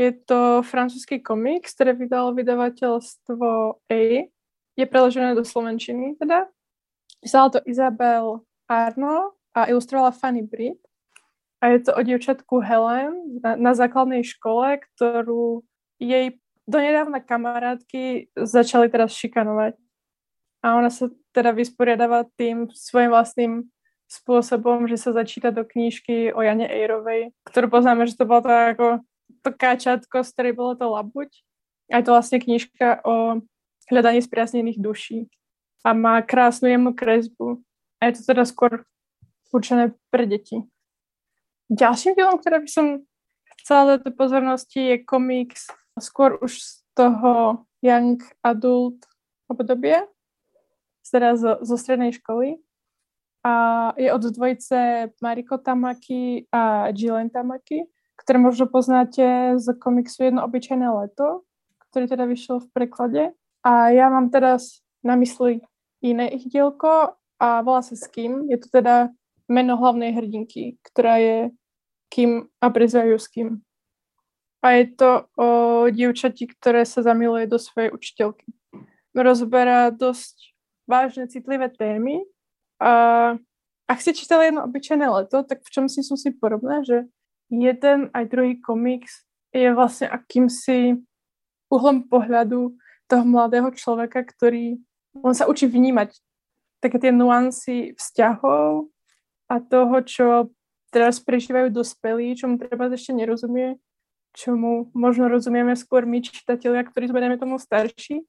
Je 0.00 0.16
to 0.16 0.64
francúzsky 0.64 1.20
komiks, 1.20 1.76
ktoré 1.76 1.92
vydalo 1.92 2.32
vydavateľstvo 2.32 3.48
A. 3.84 4.00
Je 4.72 4.86
preložené 4.88 5.36
do 5.36 5.44
Slovenčiny 5.44 6.16
teda. 6.16 6.48
Písala 7.20 7.52
to 7.52 7.60
Isabel 7.68 8.40
Arno 8.64 9.36
a 9.52 9.68
ilustrovala 9.68 10.16
Fanny 10.16 10.40
Britt. 10.40 10.80
A 11.60 11.76
je 11.76 11.84
to 11.84 11.92
o 11.92 12.00
dievčatku 12.00 12.64
Helen 12.64 13.44
na, 13.44 13.60
na 13.60 13.76
základnej 13.76 14.24
škole, 14.24 14.80
ktorú 14.80 15.68
jej 16.00 16.40
donedávna 16.64 17.20
kamarátky 17.20 18.32
začali 18.32 18.88
teraz 18.88 19.12
šikanovať. 19.12 19.76
A 20.64 20.80
ona 20.80 20.88
sa 20.88 21.12
teda 21.36 21.52
vysporiadáva 21.52 22.24
tým 22.40 22.72
svojim 22.72 23.12
vlastným 23.12 23.52
spôsobom, 24.08 24.88
že 24.88 24.96
sa 24.96 25.12
začíta 25.12 25.52
do 25.52 25.68
knížky 25.68 26.32
o 26.32 26.40
Jane 26.40 26.64
Ejrovej, 26.64 27.36
ktorú 27.44 27.68
poznáme, 27.68 28.08
že 28.08 28.16
to 28.16 28.24
bolo 28.24 28.40
to 28.42 28.48
ako 28.48 28.86
to 29.42 29.50
káčatko, 29.54 30.22
z 30.24 30.30
ktorej 30.34 30.52
bolo 30.56 30.72
to 30.76 30.86
labuť. 30.90 31.30
A 31.90 32.00
je 32.00 32.04
to 32.06 32.14
vlastne 32.14 32.38
knižka 32.38 33.02
o 33.02 33.42
hľadaní 33.90 34.22
spriaznených 34.22 34.78
duší. 34.78 35.26
A 35.82 35.96
má 35.96 36.22
krásnu 36.22 36.70
jemnú 36.70 36.92
kresbu. 36.94 37.62
A 37.98 38.10
je 38.10 38.20
to 38.20 38.34
teda 38.34 38.44
skôr 38.46 38.84
určené 39.50 39.96
pre 40.12 40.24
deti. 40.28 40.62
Ďalším 41.70 42.18
filmom, 42.18 42.38
ktoré 42.38 42.62
by 42.62 42.70
som 42.70 42.86
chcela 43.62 43.96
dať 43.96 44.10
do 44.10 44.12
pozornosti, 44.14 44.80
je 44.94 44.96
komiks 45.06 45.70
skôr 46.00 46.40
už 46.40 46.58
z 46.58 46.70
toho 46.96 47.62
young 47.84 48.18
adult 48.40 49.04
obdobia, 49.46 50.08
teda 51.04 51.34
zo, 51.34 51.58
zo 51.60 51.76
strednej 51.76 52.14
školy 52.14 52.62
a 53.44 53.52
je 53.96 54.12
od 54.12 54.22
dvojice 54.22 55.10
Mariko 55.22 55.58
Tamaki 55.58 56.46
a 56.52 56.92
Jilen 56.94 57.30
Tamaki, 57.30 57.82
ktoré 58.20 58.36
možno 58.36 58.68
poznáte 58.68 59.56
z 59.56 59.66
komiksu 59.80 60.28
Jedno 60.28 60.44
obyčajné 60.44 60.84
leto, 60.84 61.48
ktorý 61.88 62.04
teda 62.04 62.28
vyšiel 62.28 62.60
v 62.60 62.68
preklade. 62.76 63.22
A 63.64 63.88
ja 63.88 64.12
mám 64.12 64.28
teraz 64.28 64.84
na 65.00 65.16
mysli 65.16 65.64
iné 66.04 66.28
ich 66.36 66.44
dielko 66.52 67.16
a 67.40 67.48
volá 67.64 67.80
sa 67.80 67.96
Skim. 67.96 68.44
Je 68.52 68.60
to 68.60 68.68
teda 68.68 69.08
meno 69.48 69.80
hlavnej 69.80 70.12
hrdinky, 70.12 70.76
ktorá 70.84 71.16
je 71.16 71.38
Kim 72.12 72.52
a 72.60 72.68
prezvajú 72.68 73.16
s 73.16 73.26
Kim. 73.32 73.64
A 74.60 74.76
je 74.76 74.92
to 74.92 75.10
o 75.40 75.48
dievčati, 75.88 76.44
ktoré 76.44 76.84
sa 76.84 77.00
zamiluje 77.00 77.48
do 77.48 77.56
svojej 77.56 77.88
učiteľky. 77.88 78.52
Rozberá 79.16 79.88
dosť 79.88 80.52
vážne, 80.84 81.24
citlivé 81.32 81.72
témy, 81.72 82.20
a 82.80 82.92
ak 83.84 83.98
si 84.00 84.16
čítali 84.16 84.48
jedno 84.48 84.64
obyčajné 84.64 85.04
leto, 85.04 85.44
tak 85.44 85.60
v 85.60 85.68
čom 85.68 85.84
si 85.86 86.00
sú 86.00 86.16
si 86.16 86.32
podobné, 86.32 86.80
že 86.88 87.04
jeden 87.50 88.08
aj 88.14 88.24
druhý 88.30 88.62
komiks 88.62 89.26
je 89.50 89.74
vlastne 89.74 90.06
akýmsi 90.06 91.02
uhlom 91.70 92.06
pohľadu 92.06 92.78
toho 93.10 93.24
mladého 93.26 93.74
človeka, 93.74 94.22
ktorý 94.22 94.78
on 95.26 95.34
sa 95.34 95.50
učí 95.50 95.66
vnímať 95.66 96.14
také 96.78 97.02
tie 97.02 97.10
nuancy 97.10 97.98
vzťahov 97.98 98.88
a 99.50 99.54
toho, 99.58 99.96
čo 100.06 100.26
teraz 100.94 101.18
prežívajú 101.18 101.74
dospelí, 101.74 102.38
čomu 102.38 102.58
treba 102.58 102.86
ešte 102.90 103.14
nerozumie, 103.14 103.78
čomu 104.34 104.90
možno 104.94 105.26
rozumieme 105.26 105.74
skôr 105.74 106.06
my 106.06 106.22
čitatelia, 106.22 106.86
ktorí 106.86 107.10
sme, 107.10 107.22
dajme 107.22 107.38
tomu, 107.38 107.58
starší. 107.58 108.22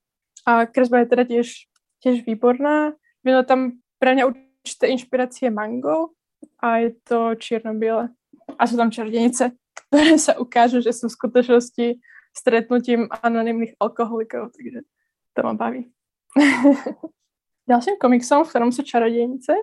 A 0.45 0.65
kresba 0.65 1.05
je 1.05 1.11
teda 1.13 1.23
tiež, 1.29 1.69
tiež 2.01 2.25
výborná. 2.25 2.97
Vino 3.21 3.45
tam 3.45 3.85
pre 4.01 4.17
mňa 4.17 4.25
určité 4.25 4.89
inšpirácie 4.89 5.53
mango 5.53 6.17
a 6.57 6.81
je 6.81 6.97
to 7.05 7.37
čierno-biele. 7.37 8.09
A 8.58 8.63
sú 8.67 8.75
tam 8.79 8.91
čardenice, 8.91 9.55
ktoré 9.88 10.15
sa 10.15 10.39
ukážu, 10.39 10.79
že 10.84 10.96
sú 10.96 11.08
v 11.08 11.17
skutočnosti 11.20 11.88
stretnutím 12.31 13.12
anonimných 13.12 13.75
alkoholikov, 13.79 14.55
takže 14.55 14.88
to 15.36 15.39
ma 15.43 15.53
baví. 15.55 15.91
Ďalším 17.72 18.00
komiksom, 18.00 18.43
v 18.43 18.50
ktorom 18.51 18.72
sú 18.72 18.84
čarodejnice, 18.84 19.53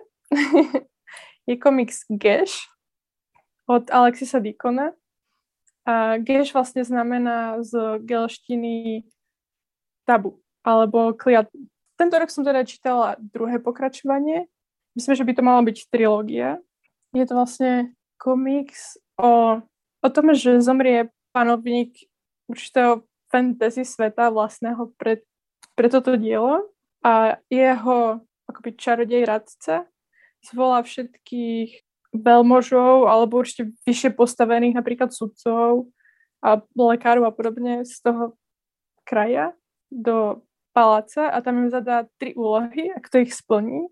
je 1.49 1.55
komiks 1.57 2.05
Gash 2.09 2.69
od 3.65 3.89
Alexisa 3.89 4.37
Dikona. 4.41 4.93
A 5.89 6.21
Gash 6.21 6.53
vlastne 6.53 6.85
znamená 6.85 7.65
z 7.65 8.01
gelštiny 8.05 9.05
tabu, 10.05 10.37
alebo 10.61 11.17
kliatbu. 11.17 11.57
Tento 11.97 12.15
rok 12.15 12.29
som 12.29 12.45
teda 12.45 12.61
čítala 12.63 13.17
druhé 13.17 13.57
pokračovanie. 13.57 14.45
Myslím, 14.93 15.13
že 15.17 15.25
by 15.25 15.33
to 15.33 15.43
mala 15.43 15.61
byť 15.65 15.77
trilógia. 15.89 16.61
Je 17.11 17.25
to 17.25 17.33
vlastne 17.33 17.97
komiks 18.19 18.99
o, 19.15 19.63
o 20.03 20.09
tom, 20.11 20.35
že 20.35 20.59
zomrie 20.59 21.07
panovník 21.31 21.95
určitého 22.51 23.07
fantasy 23.31 23.87
sveta 23.87 24.27
vlastného 24.27 24.91
pre, 24.99 25.23
pre 25.79 25.87
toto 25.87 26.19
dielo 26.19 26.67
a 26.99 27.39
jeho 27.47 28.19
akoby 28.49 28.75
čarodej 28.75 29.23
radca 29.23 29.87
zvolá 30.43 30.83
všetkých 30.83 31.85
veľmožov 32.11 33.05
alebo 33.05 33.39
určite 33.39 33.71
vyššie 33.85 34.17
postavených 34.17 34.75
napríklad 34.81 35.13
sudcov 35.13 35.93
a 36.41 36.57
lekárov 36.73 37.29
a 37.29 37.31
podobne 37.31 37.85
z 37.85 37.95
toho 38.01 38.33
kraja 39.05 39.53
do 39.93 40.41
paláca 40.73 41.29
a 41.29 41.37
tam 41.45 41.65
im 41.65 41.69
zadá 41.69 42.09
tri 42.17 42.33
úlohy 42.33 42.93
a 42.93 42.97
kto 42.97 43.21
ich 43.21 43.33
splní, 43.33 43.89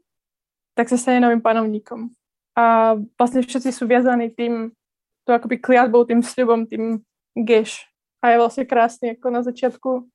tak 0.73 0.89
sa 0.89 0.97
stane 0.97 1.21
novým 1.21 1.41
panovníkom. 1.41 2.16
A 2.57 2.97
vlastne 3.21 3.45
všetci 3.45 3.69
sú 3.69 3.85
viazaní 3.85 4.33
tým 4.33 4.73
to 5.29 5.35
akoby 5.35 5.61
kliatbou, 5.61 6.07
tým 6.09 6.25
sľubom, 6.25 6.65
tým 6.65 7.05
geš. 7.37 7.85
A 8.25 8.33
je 8.33 8.41
vlastne 8.41 8.65
krásny 8.65 9.13
ako 9.13 9.27
na 9.29 9.45
začiatku 9.45 10.09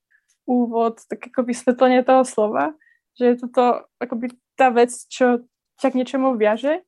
úvod, 0.48 0.98
tak 1.06 1.30
ako 1.30 1.46
vysvetlenie 1.46 2.02
toho 2.02 2.26
slova, 2.26 2.74
že 3.14 3.30
je 3.30 3.34
toto 3.46 3.86
akoby 4.02 4.34
tá 4.58 4.74
vec, 4.74 4.90
čo 5.06 5.46
ťa 5.78 5.94
k 5.94 5.98
niečomu 6.02 6.34
viaže, 6.34 6.82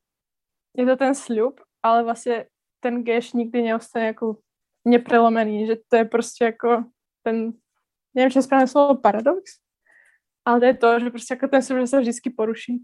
je 0.75 0.83
to 0.83 0.95
ten 0.99 1.15
sľub, 1.15 1.63
ale 1.79 2.03
vlastne 2.03 2.51
ten 2.83 2.99
geš 3.07 3.31
nikdy 3.31 3.71
neostane 3.71 4.11
ako 4.11 4.43
neprelomený, 4.83 5.71
že 5.71 5.75
to 5.87 6.03
je 6.03 6.05
proste 6.05 6.43
ako 6.51 6.83
ten, 7.23 7.55
neviem, 8.11 8.29
či 8.29 8.43
je 8.43 8.47
správne 8.47 8.67
slovo 8.67 8.99
paradox, 8.99 9.63
ale 10.43 10.59
to 10.59 10.65
je 10.67 10.75
to, 10.75 10.89
že 10.99 11.13
proste 11.15 11.31
ako 11.39 11.45
ten 11.47 11.61
sľub, 11.63 11.87
sa 11.87 12.03
vždy 12.03 12.29
poruší. 12.35 12.83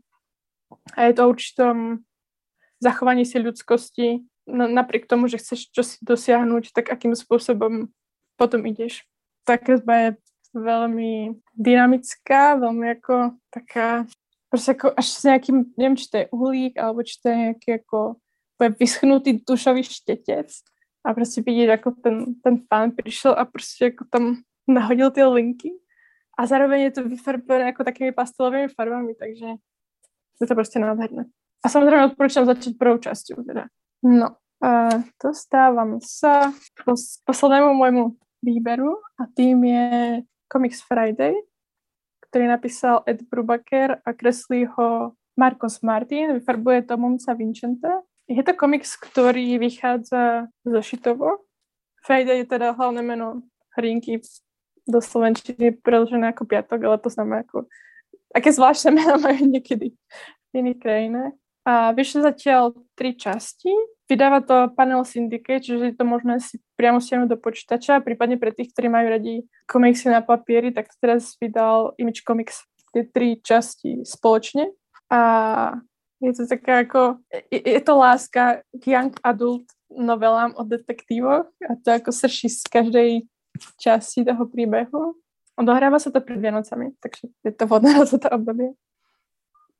A 0.95 1.11
je 1.11 1.13
to 1.19 1.27
určitom 1.27 2.07
zachovaní 2.81 3.23
si 3.23 3.38
ľudskosti, 3.38 4.25
no, 4.50 4.65
napriek 4.67 5.05
tomu, 5.05 5.29
že 5.29 5.38
chceš 5.38 5.69
čo 5.69 5.85
si 5.85 6.01
dosiahnuť, 6.01 6.73
tak 6.73 6.89
akým 6.89 7.13
spôsobom 7.13 7.93
potom 8.35 8.61
ideš. 8.65 9.05
Tá 9.45 9.55
kresba 9.61 9.93
je 9.95 10.09
veľmi 10.57 11.38
dynamická, 11.55 12.59
veľmi 12.59 13.00
ako 13.00 13.38
taká, 13.53 14.09
proste 14.51 14.75
ako 14.75 14.91
až 14.97 15.07
s 15.07 15.21
nejakým, 15.23 15.57
neviem, 15.77 15.97
či 15.97 16.07
to 16.09 16.15
je 16.19 16.31
uhlík, 16.33 16.73
alebo 16.75 17.05
či 17.05 17.15
to 17.21 17.25
je 17.31 17.38
nejaký 17.38 17.69
ako 17.85 18.19
vyschnutý 18.77 19.41
dušový 19.41 19.81
štetec 19.81 20.50
a 21.01 21.17
proste 21.17 21.41
vidieť, 21.41 21.69
ako 21.81 21.88
ten, 21.97 22.15
ten 22.45 22.55
pán 22.61 22.93
prišiel 22.93 23.33
a 23.33 23.45
proste 23.47 23.89
ako 23.89 24.05
tam 24.09 24.23
nahodil 24.69 25.09
tie 25.09 25.25
linky 25.25 25.73
a 26.38 26.45
zároveň 26.45 26.89
je 26.89 26.93
to 26.93 27.01
vyfarbené 27.09 27.73
ako 27.73 27.81
takými 27.81 28.13
pastelovými 28.13 28.69
farbami, 28.69 29.17
takže 29.17 29.57
je 30.38 30.45
to 30.45 30.53
proste 30.53 30.77
nádherné. 30.77 31.25
A 31.62 31.70
samozrejme 31.70 32.13
odporúčam 32.13 32.44
začať 32.44 32.74
prvou 32.75 32.98
časťou 32.98 33.46
teda. 33.46 33.70
No, 34.01 34.41
a 34.62 35.01
dostávam 35.18 36.01
sa 36.01 36.53
k 36.77 36.80
poslednému 37.25 37.74
môjmu 37.77 38.03
výberu 38.41 38.98
a 39.18 39.30
tým 39.30 39.62
je 39.65 39.86
Comics 40.50 40.82
Friday, 40.86 41.34
ktorý 42.30 42.46
napísal 42.50 43.06
Ed 43.06 43.25
Brubaker 43.25 44.01
a 44.01 44.10
kreslí 44.13 44.70
ho 44.77 45.18
Marcos 45.34 45.82
Martin, 45.82 46.38
vyfarbuje 46.38 46.86
to 46.86 46.98
Monca 46.98 47.34
Vincente. 47.34 47.89
Je 48.30 48.41
to 48.46 48.53
komiks, 48.53 48.96
ktorý 48.96 49.58
vychádza 49.58 50.48
zo 50.63 50.80
Šitovo. 50.86 51.50
Friday 52.06 52.46
je 52.46 52.48
teda 52.53 52.77
hlavné 52.77 53.01
meno 53.01 53.41
hrinky 53.74 54.22
do 54.86 55.01
Slovenčiny 55.01 55.77
preložené 55.82 56.34
ako 56.34 56.46
piatok, 56.46 56.80
ale 56.86 56.98
to 57.01 57.10
znamená 57.10 57.44
ako 57.46 57.65
aké 58.32 58.50
zvláštne 58.53 58.96
meno 58.96 59.20
majú 59.20 59.44
niekedy 59.50 59.91
v 60.51 60.53
iných 60.53 60.80
krajinách. 60.80 61.36
A 61.62 61.94
vyšli 61.94 62.25
zatiaľ 62.25 62.74
tri 62.98 63.13
časti. 63.13 63.70
Vydáva 64.10 64.41
to 64.41 64.74
Panel 64.74 65.06
Syndicate, 65.06 65.62
čiže 65.62 65.94
je 65.94 65.96
to 65.96 66.03
možné 66.03 66.41
si 66.41 66.60
priamo 66.75 67.00
stiahnuť 67.00 67.30
do 67.32 67.38
počítača, 67.39 68.03
prípadne 68.03 68.36
pre 68.36 68.51
tých, 68.51 68.74
ktorí 68.75 68.91
majú 68.91 69.08
radi 69.08 69.46
komiksy 69.70 70.12
na 70.12 70.20
papieri, 70.20 70.74
tak 70.74 70.91
teraz 71.00 71.38
vydal 71.39 71.96
Image 71.96 72.25
Comics 72.25 72.65
tie 72.91 73.08
tri 73.08 73.39
časti 73.39 74.03
spoločne. 74.03 74.74
A 75.08 75.22
je 76.20 76.32
to 76.36 76.44
taká 76.50 76.84
ako, 76.84 77.24
je, 77.50 77.60
je 77.62 77.82
to 77.82 77.94
láska 77.96 78.65
k 78.75 78.84
young 78.98 79.15
adult 79.24 79.65
novelám 79.91 80.56
o 80.56 80.63
detektívoch 80.63 81.48
a 81.68 81.72
to 81.80 81.88
ako 81.91 82.12
srší 82.12 82.48
z 82.51 82.63
každej 82.68 83.10
časti 83.80 84.27
toho 84.27 84.44
príbehu. 84.48 85.15
Odohráva 85.56 86.00
sa 86.00 86.12
to 86.12 86.24
pred 86.24 86.39
Vianocami, 86.39 86.96
takže 87.00 87.32
je 87.44 87.51
to 87.53 87.63
vhodné 87.68 87.96
na 87.98 88.03
toto 88.03 88.27
obdobie 88.27 88.75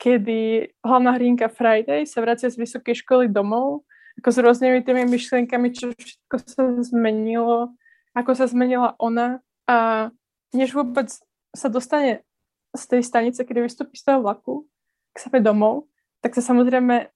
kedy 0.02 0.74
hlavná 0.82 1.14
hrinka 1.14 1.46
Friday 1.46 2.10
sa 2.10 2.26
vracia 2.26 2.50
z 2.50 2.58
vysokej 2.58 3.06
školy 3.06 3.30
domov, 3.30 3.86
ako 4.18 4.30
s 4.34 4.38
rôznymi 4.42 4.82
tými 4.82 5.06
myšlienkami, 5.06 5.68
čo 5.70 5.94
všetko 5.94 6.36
sa 6.42 6.62
zmenilo, 6.82 7.78
ako 8.18 8.34
sa 8.34 8.50
zmenila 8.50 8.98
ona 8.98 9.46
a 9.70 10.10
než 10.58 10.74
vôbec 10.74 11.14
sa 11.54 11.68
dostane 11.70 12.26
z 12.74 12.84
tej 12.90 13.02
stanice, 13.06 13.46
kedy 13.46 13.62
vystúpi 13.62 13.94
z 13.94 14.10
toho 14.10 14.26
vlaku 14.26 14.66
k 15.14 15.18
sebe 15.22 15.38
domov, 15.38 15.86
tak 16.26 16.34
sa 16.34 16.42
samozrejme 16.42 17.14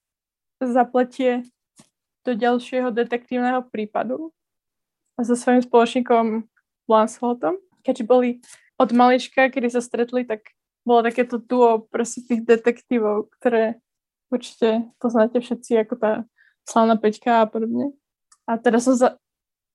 zapletie 0.62 1.42
do 2.22 2.38
ďalšieho 2.38 2.94
detektívneho 2.94 3.66
prípadu 3.66 4.30
so 5.18 5.34
svojím 5.34 5.66
spoločníkom 5.66 6.46
Lancelotom. 6.86 7.58
Keďže 7.82 8.06
boli 8.06 8.30
od 8.78 8.90
malička, 8.92 9.48
kedy 9.50 9.74
sa 9.74 9.82
stretli, 9.82 10.28
tak 10.28 10.54
bolo 10.86 11.02
takéto 11.02 11.42
duo 11.42 11.90
proste 11.90 12.22
tých 12.22 12.46
detektívov, 12.46 13.34
ktoré 13.42 13.82
určite 14.30 14.86
poznáte 15.02 15.42
všetci, 15.42 15.82
ako 15.82 15.94
tá 15.98 16.12
slavná 16.70 16.96
Peťka 16.96 17.44
a 17.44 17.50
podobne. 17.50 17.92
A 18.46 18.62
teraz 18.62 18.86
sa 18.86 18.94
za, 18.94 19.10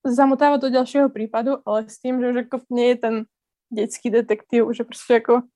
zamotáva 0.06 0.62
do 0.62 0.70
ďalšieho 0.70 1.10
prípadu, 1.10 1.58
ale 1.66 1.90
s 1.90 1.98
tým, 1.98 2.22
že 2.22 2.30
už 2.30 2.36
ako 2.46 2.62
nie 2.70 2.94
je 2.94 2.98
ten 3.02 3.14
detský 3.70 4.10
detektív, 4.10 4.70
že 4.70 4.86
proste 4.86 5.18
ako 5.18 5.46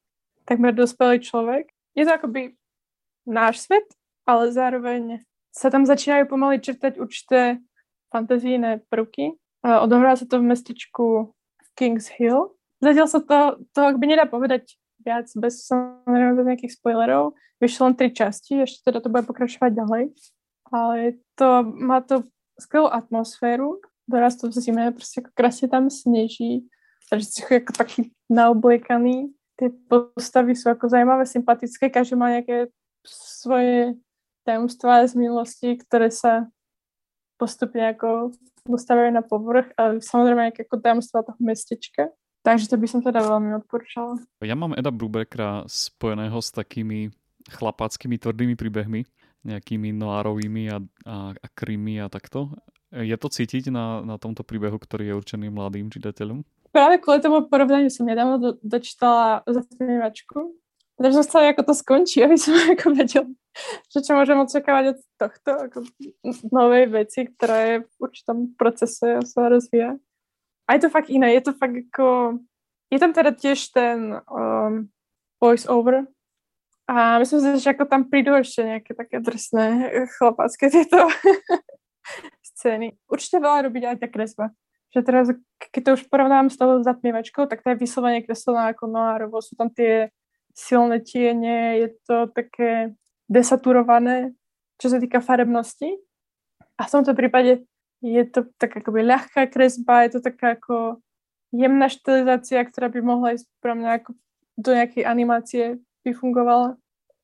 takmer 0.46 0.74
dospelý 0.74 1.22
človek. 1.22 1.70
Je 1.94 2.02
to 2.02 2.12
akoby 2.14 2.58
náš 3.26 3.64
svet, 3.64 3.86
ale 4.26 4.50
zároveň 4.50 5.22
sa 5.54 5.70
tam 5.70 5.86
začínajú 5.86 6.26
pomaly 6.26 6.58
črtať 6.58 6.98
určité 6.98 7.62
fantazijné 8.10 8.82
prvky. 8.90 9.38
Odohrá 9.62 10.18
sa 10.18 10.26
to 10.26 10.42
v 10.42 10.50
mestečku 10.50 11.34
Kings 11.78 12.10
Hill. 12.10 12.54
Zatiaľ 12.82 13.06
sa 13.06 13.22
to, 13.22 13.62
to 13.72 13.80
by 13.96 14.06
nedá 14.06 14.26
povedať 14.26 14.76
viac, 15.04 15.28
bez, 15.36 15.68
samozrejme 15.68 16.40
bez 16.40 16.46
nejakých 16.48 16.74
spoilerov. 16.80 17.36
Vyšlo 17.60 17.92
len 17.92 17.94
tri 17.94 18.10
časti, 18.10 18.64
ešte 18.64 18.90
teda 18.90 19.04
to 19.04 19.12
bude 19.12 19.28
pokračovať 19.28 19.70
ďalej. 19.70 20.04
Ale 20.72 21.20
to, 21.38 21.48
má 21.64 22.00
to 22.02 22.24
skvelú 22.58 22.90
atmosféru, 22.90 23.78
doraz 24.08 24.40
to 24.40 24.48
v 24.48 24.56
zime, 24.58 24.84
proste 24.90 25.22
ako 25.22 25.30
krásne 25.36 25.68
tam 25.68 25.92
sneží, 25.92 26.66
takže 27.12 27.26
si 27.28 27.40
ako 27.44 27.72
taký 27.76 28.00
naobliekaný. 28.32 29.30
Tie 29.54 29.70
postavy 29.86 30.58
sú 30.58 30.72
ako 30.72 30.90
zaujímavé, 30.90 31.28
sympatické, 31.28 31.92
každý 31.92 32.18
má 32.18 32.32
nejaké 32.32 32.72
svoje 33.06 33.94
tajomstvá 34.42 35.06
z 35.06 35.14
minulosti, 35.14 35.78
ktoré 35.78 36.10
sa 36.10 36.50
postupne 37.38 37.94
ako 37.94 38.34
dostávajú 38.64 39.10
na 39.12 39.22
povrch 39.22 39.68
a 39.76 40.00
samozrejme 40.00 40.50
nejaké 40.50 40.64
ako 40.64 40.80
tajomstvá 40.80 41.20
toho 41.26 41.40
mestečka. 41.40 42.10
Takže 42.44 42.68
to 42.68 42.76
by 42.76 42.86
som 42.86 43.00
teda 43.00 43.24
veľmi 43.24 43.56
odporúčala. 43.64 44.20
Ja 44.44 44.52
mám 44.52 44.76
Eda 44.76 44.92
Brubekra 44.92 45.64
spojeného 45.64 46.36
s 46.44 46.52
takými 46.52 47.08
chlapáckými 47.48 48.20
tvrdými 48.20 48.54
príbehmi, 48.54 49.08
nejakými 49.48 49.96
noárovými 49.96 50.68
a, 50.68 50.78
a, 51.08 51.32
a 51.32 51.46
krymy 51.56 52.04
a 52.04 52.12
takto. 52.12 52.52
Je 52.92 53.16
to 53.16 53.28
cítiť 53.32 53.72
na, 53.72 54.04
na 54.04 54.16
tomto 54.20 54.44
príbehu, 54.44 54.76
ktorý 54.76 55.08
je 55.08 55.18
určený 55.18 55.48
mladým 55.48 55.88
čitateľom? 55.88 56.44
Práve 56.68 57.00
kvôli 57.00 57.24
tomu 57.24 57.48
porovnaniu 57.48 57.88
som 57.88 58.04
nedávno 58.04 58.36
do, 58.36 58.50
dočítala 58.60 59.40
zatmievačku. 59.48 60.52
Takže 60.94 61.14
som 61.16 61.24
chcela, 61.26 61.50
ako 61.50 61.62
to 61.66 61.74
skončí, 61.74 62.18
aby 62.22 62.36
som 62.38 62.54
ako 62.76 62.86
vedel, 62.94 63.24
že 63.88 63.98
čo 64.04 64.12
môžem 64.14 64.38
očakávať 64.38 64.84
od 64.94 64.98
tohto 65.18 65.50
ako 65.70 65.78
novej 66.52 66.84
veci, 66.92 67.26
ktorá 67.26 67.56
je 67.66 67.74
v 67.82 67.94
určitom 67.98 68.36
procese 68.54 69.18
a 69.18 69.20
sa 69.24 69.50
rozvíja. 69.50 69.98
A 70.64 70.74
je 70.74 70.80
to 70.80 70.88
fakt 70.88 71.12
iné, 71.12 71.34
je 71.36 71.42
to 71.44 71.52
fakt 71.52 71.76
ako... 71.76 72.38
Je 72.92 72.98
tam 73.00 73.12
teda 73.12 73.34
tiež 73.34 73.74
ten 73.74 74.22
um, 74.30 74.88
voice 75.42 75.66
over 75.66 76.06
a 76.84 77.18
myslím 77.18 77.40
si, 77.40 77.64
že 77.64 77.72
ako 77.72 77.88
tam 77.88 78.04
prídu 78.12 78.36
ešte 78.36 78.60
nejaké 78.60 78.92
také 78.92 79.16
drsné 79.16 79.88
chlapácké 80.20 80.68
tieto 80.68 81.08
scény. 82.54 82.92
Určite 83.08 83.40
veľa 83.40 83.72
robiť 83.72 83.82
aj 83.88 83.96
tá 84.04 84.06
kresba. 84.12 84.44
Že 84.92 85.00
teraz, 85.00 85.26
keď 85.72 85.82
to 85.82 85.90
už 85.96 86.02
porovnám 86.12 86.52
s 86.52 86.60
tou 86.60 86.78
zatmievačkou, 86.84 87.48
tak 87.48 87.64
to 87.64 87.72
je 87.72 87.80
vyslovene 87.80 88.20
kreslená 88.20 88.70
ako 88.76 88.84
noárovo. 88.86 89.40
Sú 89.40 89.56
tam 89.56 89.72
tie 89.72 90.12
silné 90.52 91.00
tiene, 91.00 91.82
je 91.82 91.88
to 92.04 92.30
také 92.30 92.94
desaturované, 93.26 94.36
čo 94.76 94.92
sa 94.92 95.00
týka 95.00 95.24
farebnosti. 95.24 95.98
A 96.76 96.84
v 96.84 96.92
tomto 96.92 97.16
prípade 97.16 97.64
je 98.04 98.24
to 98.28 98.44
tak 98.60 98.76
akoby 98.76 99.00
ľahká 99.00 99.48
kresba, 99.48 100.04
je 100.04 100.20
to 100.20 100.20
taká 100.20 100.60
ako 100.60 101.00
jemná 101.56 101.88
štilizácia, 101.88 102.60
ktorá 102.60 102.92
by 102.92 103.00
mohla 103.00 103.40
ísť 103.40 103.48
pre 103.64 103.72
mňa 103.72 103.90
ako 104.04 104.10
do 104.60 104.70
nejakej 104.76 105.04
animácie 105.08 105.64
by 106.04 106.12
fungovala. 106.12 106.76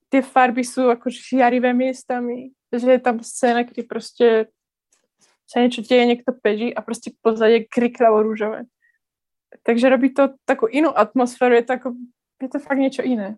Tie 0.08 0.24
farby 0.24 0.64
sú 0.64 0.88
ako 0.88 1.12
žiarivé 1.12 1.76
miestami, 1.76 2.56
že 2.72 2.96
je 2.96 3.00
tam 3.02 3.20
scéna, 3.20 3.68
kedy 3.68 3.82
proste 3.84 4.48
sa 5.44 5.60
niečo 5.60 5.84
deje, 5.84 6.06
niekto 6.08 6.32
peží 6.32 6.72
a 6.72 6.80
proste 6.80 7.12
pozadie 7.20 7.68
kriklavo 7.68 8.24
rúžové. 8.24 8.66
Takže 9.66 9.90
robí 9.90 10.14
to 10.14 10.38
takú 10.46 10.70
inú 10.70 10.94
atmosféru, 10.94 11.58
je 11.58 11.66
to, 11.66 11.72
ako, 11.76 11.88
je 12.40 12.48
to 12.48 12.58
fakt 12.62 12.80
niečo 12.80 13.02
iné. 13.02 13.36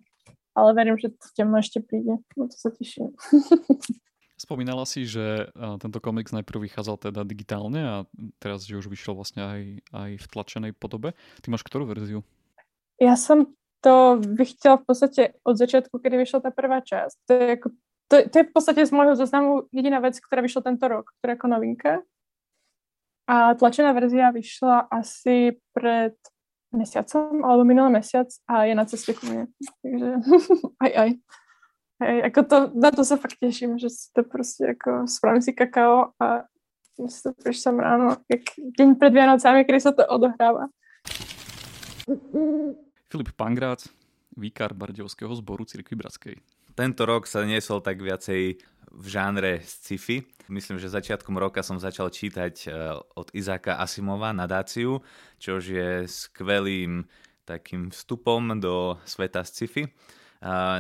Ale 0.53 0.77
verím, 0.77 1.01
že 1.01 1.09
to 1.09 1.27
temno 1.33 1.57
ešte 1.57 1.81
príde. 1.81 2.21
No 2.37 2.45
to 2.45 2.57
sa 2.57 2.69
teším. 2.69 3.17
Spomínala 4.43 4.83
si, 4.83 5.07
že 5.07 5.55
tento 5.55 6.03
komiks 6.03 6.35
najprv 6.35 6.67
vychádzal 6.67 6.99
teda 6.99 7.23
digitálne 7.23 7.81
a 7.87 7.97
teraz, 8.43 8.67
že 8.67 8.75
už 8.75 8.91
vyšiel 8.91 9.15
vlastne 9.15 9.43
aj, 9.47 9.63
aj 9.95 10.11
v 10.19 10.27
tlačenej 10.27 10.73
podobe. 10.75 11.15
Ty 11.39 11.47
máš 11.55 11.63
ktorú 11.63 11.87
verziu? 11.87 12.27
Ja 12.99 13.15
som 13.15 13.55
to 13.87 14.19
vychťala 14.19 14.83
v 14.83 14.85
podstate 14.87 15.23
od 15.47 15.55
začiatku, 15.55 15.95
kedy 15.95 16.27
vyšla 16.27 16.43
tá 16.43 16.51
prvá 16.51 16.83
časť. 16.83 17.15
To 17.27 17.33
je, 17.35 17.47
ako, 17.55 17.69
to, 18.11 18.15
to 18.27 18.35
je 18.35 18.45
v 18.51 18.53
podstate 18.55 18.83
z 18.83 18.91
môjho 18.91 19.15
zoznamu 19.15 19.71
jediná 19.71 20.03
vec, 20.03 20.19
ktorá 20.19 20.43
vyšla 20.43 20.67
tento 20.67 20.91
rok, 20.91 21.15
ktorá 21.23 21.39
ako 21.39 21.47
novinka. 21.47 21.93
A 23.31 23.55
tlačená 23.55 23.95
verzia 23.95 24.35
vyšla 24.35 24.91
asi 24.91 25.55
pred 25.71 26.19
mesiacom, 26.75 27.47
alebo 27.47 27.63
minulý 27.63 27.95
mesiac 27.95 28.27
a 28.51 28.67
je 28.67 28.75
na 28.75 28.85
ceste 28.91 29.15
ku 29.15 29.23
mne. 29.31 29.47
Takže 29.87 30.09
aj, 30.83 30.93
aj. 30.99 31.11
Hej, 32.03 32.19
ako 32.35 32.41
to, 32.43 32.57
na 32.75 32.91
to 32.91 33.07
sa 33.07 33.15
fakt 33.15 33.39
teším, 33.39 33.79
že 33.79 33.87
si 33.87 34.11
to 34.11 34.27
proste 34.27 34.75
ako 34.75 35.07
spravím 35.07 35.39
si 35.39 35.55
kakao 35.55 36.11
a 36.19 36.51
to 36.99 37.31
prečítam 37.39 37.79
ráno, 37.79 38.19
jak 38.27 38.43
deň 38.59 38.99
pred 38.99 39.15
Vianocami, 39.15 39.63
kedy 39.63 39.81
sa 39.81 39.95
to 39.95 40.03
odohráva. 40.11 40.67
Filip 43.07 43.31
Pangrác, 43.39 43.87
výkar 44.35 44.75
Bardiovského 44.75 45.31
zboru 45.39 45.63
Cirkvi 45.63 45.95
Bratskej. 45.95 46.37
Tento 46.75 47.03
rok 47.07 47.31
sa 47.31 47.47
niesol 47.47 47.85
tak 47.85 48.03
viacej 48.03 48.59
v 48.93 49.07
žánre 49.07 49.63
sci-fi. 49.63 50.27
Myslím, 50.51 50.83
že 50.83 50.93
začiatkom 50.93 51.39
roka 51.39 51.63
som 51.63 51.81
začal 51.81 52.11
čítať 52.13 52.55
e, 52.65 52.69
od 52.99 53.31
Izáka 53.33 53.79
Asimova 53.81 54.35
nadáciu, 54.35 55.01
čo 55.41 55.63
je 55.63 56.05
skvelým 56.05 57.07
takým 57.47 57.89
vstupom 57.95 58.59
do 58.61 58.99
sveta 59.07 59.47
sci-fi. 59.47 59.87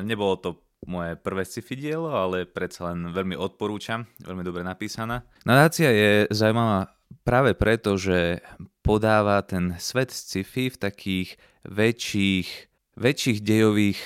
Nebolo 0.02 0.34
to 0.38 0.50
moje 0.86 1.14
prvé 1.18 1.46
sci-fi 1.46 1.78
dielo, 1.78 2.10
ale 2.10 2.44
predsa 2.44 2.90
len 2.90 3.14
veľmi 3.14 3.38
odporúčam, 3.38 4.06
veľmi 4.22 4.42
dobre 4.42 4.66
napísaná. 4.66 5.22
Nadácia 5.46 5.90
je 5.90 6.12
zaujímavá 6.30 6.90
práve 7.22 7.54
preto, 7.54 7.94
že 7.94 8.42
podáva 8.82 9.40
ten 9.46 9.78
svet 9.78 10.10
sci-fi 10.10 10.74
v 10.74 10.80
takých 10.80 11.28
väčších, 11.62 12.48
väčších 12.98 13.38
dejových 13.40 14.00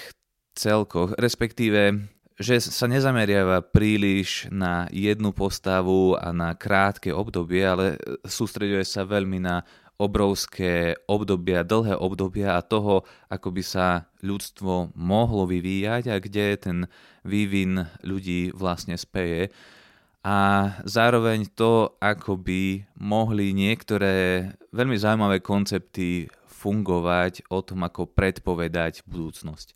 celkoch, 0.57 1.17
respektíve 1.17 2.13
že 2.37 2.61
sa 2.61 2.85
nezameriava 2.85 3.65
príliš 3.65 4.45
na 4.53 4.85
jednu 4.93 5.33
postavu 5.33 6.21
a 6.21 6.37
na 6.37 6.53
krátke 6.53 7.09
obdobie, 7.09 7.65
ale 7.65 7.97
sústreďuje 8.29 8.85
sa 8.85 9.09
veľmi 9.09 9.41
na 9.41 9.65
obrovské 9.97 10.97
obdobia, 11.09 11.65
dlhé 11.65 11.97
obdobia 11.97 12.61
a 12.61 12.65
toho, 12.65 13.09
ako 13.33 13.49
by 13.53 13.63
sa 13.65 13.87
ľudstvo 14.21 14.93
mohlo 14.93 15.49
vyvíjať 15.49 16.05
a 16.13 16.17
kde 16.21 16.47
ten 16.61 16.79
vývin 17.25 17.89
ľudí 18.05 18.53
vlastne 18.53 19.01
speje. 19.01 19.49
A 20.27 20.69
zároveň 20.83 21.49
to, 21.55 21.97
ako 22.03 22.37
by 22.37 22.83
mohli 22.99 23.55
niektoré 23.55 24.51
veľmi 24.75 24.99
zaujímavé 24.99 25.39
koncepty 25.39 26.27
fungovať 26.51 27.47
o 27.49 27.63
tom, 27.63 27.87
ako 27.87 28.11
predpovedať 28.11 29.07
budúcnosť. 29.07 29.73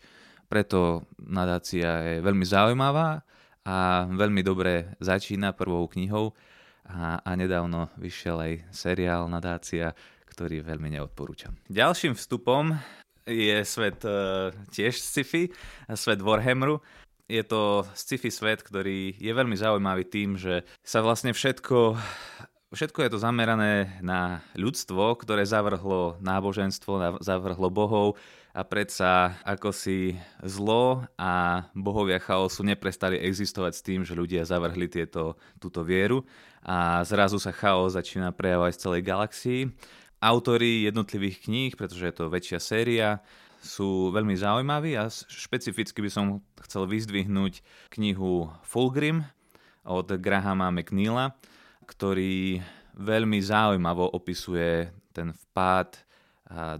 Preto 0.50 1.06
nadácia 1.22 2.18
je 2.18 2.26
veľmi 2.26 2.42
zaujímavá 2.42 3.22
a 3.62 4.08
veľmi 4.10 4.42
dobre 4.42 4.98
začína 4.98 5.54
prvou 5.54 5.86
knihou 5.86 6.34
a, 6.90 7.22
a 7.22 7.30
nedávno 7.38 7.88
vyšiel 7.96 8.36
aj 8.38 8.52
seriál 8.74 9.30
Nadácia, 9.30 9.94
ktorý 10.26 10.62
veľmi 10.62 10.98
neodporúčam. 10.98 11.54
Ďalším 11.70 12.18
vstupom 12.18 12.74
je 13.26 13.62
svet 13.62 14.02
uh, 14.02 14.50
tiež 14.74 14.98
sci-fi, 14.98 15.50
svet 15.94 16.18
Warhammeru. 16.18 16.82
Je 17.30 17.46
to 17.46 17.86
sci-fi 17.94 18.30
svet, 18.30 18.66
ktorý 18.66 19.14
je 19.14 19.30
veľmi 19.30 19.54
zaujímavý 19.54 20.02
tým, 20.10 20.34
že 20.34 20.66
sa 20.82 20.98
vlastne 20.98 21.30
všetko 21.30 21.94
Všetko 22.70 23.02
je 23.02 23.10
to 23.10 23.18
zamerané 23.18 23.98
na 23.98 24.46
ľudstvo, 24.54 25.18
ktoré 25.18 25.42
zavrhlo 25.42 26.22
náboženstvo, 26.22 27.18
zavrhlo 27.18 27.66
bohov, 27.66 28.14
a 28.50 28.66
predsa 28.66 29.38
ako 29.46 29.70
si 29.70 30.18
zlo 30.42 31.06
a 31.14 31.64
bohovia 31.70 32.18
chaosu 32.18 32.66
neprestali 32.66 33.18
existovať 33.22 33.72
s 33.74 33.84
tým, 33.86 34.00
že 34.02 34.18
ľudia 34.18 34.42
zavrhli 34.42 34.90
tieto, 34.90 35.38
túto 35.62 35.86
vieru 35.86 36.26
a 36.66 37.00
zrazu 37.06 37.38
sa 37.38 37.54
chaos 37.54 37.94
začína 37.94 38.34
prejavovať 38.34 38.72
v 38.74 38.82
celej 38.82 39.02
galaxii. 39.06 39.62
Autori 40.20 40.84
jednotlivých 40.84 41.48
kníh, 41.48 41.72
pretože 41.78 42.04
je 42.04 42.14
to 42.14 42.28
väčšia 42.28 42.60
séria, 42.60 43.24
sú 43.60 44.08
veľmi 44.12 44.36
zaujímaví 44.36 44.96
a 44.96 45.08
špecificky 45.08 46.00
by 46.00 46.10
som 46.10 46.40
chcel 46.64 46.88
vyzdvihnúť 46.88 47.60
knihu 47.92 48.48
Fulgrim 48.64 49.24
od 49.84 50.08
Grahama 50.16 50.72
McNeila, 50.72 51.36
ktorý 51.84 52.60
veľmi 52.96 53.38
zaujímavo 53.40 54.12
opisuje 54.16 54.92
ten 55.12 55.32
vpád 55.32 56.09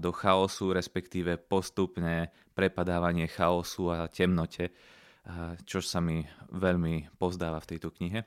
do 0.02 0.10
chaosu, 0.10 0.74
respektíve 0.74 1.38
postupné 1.38 2.34
prepadávanie 2.58 3.30
chaosu 3.30 3.94
a 3.94 4.10
temnote, 4.10 4.74
čo 5.62 5.78
sa 5.78 6.02
mi 6.02 6.26
veľmi 6.50 7.14
pozdáva 7.14 7.62
v 7.62 7.68
tejto 7.76 7.94
knihe. 7.94 8.26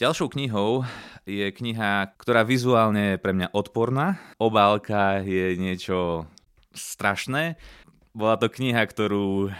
Ďalšou 0.00 0.32
knihou 0.32 0.88
je 1.28 1.52
kniha, 1.52 2.16
ktorá 2.16 2.40
vizuálne 2.40 3.14
je 3.14 3.20
pre 3.20 3.36
mňa 3.36 3.52
odporná. 3.52 4.16
Obálka 4.40 5.20
je 5.20 5.60
niečo 5.60 6.24
strašné. 6.72 7.60
Bola 8.16 8.40
to 8.40 8.48
kniha, 8.48 8.80
ktorú, 8.80 9.52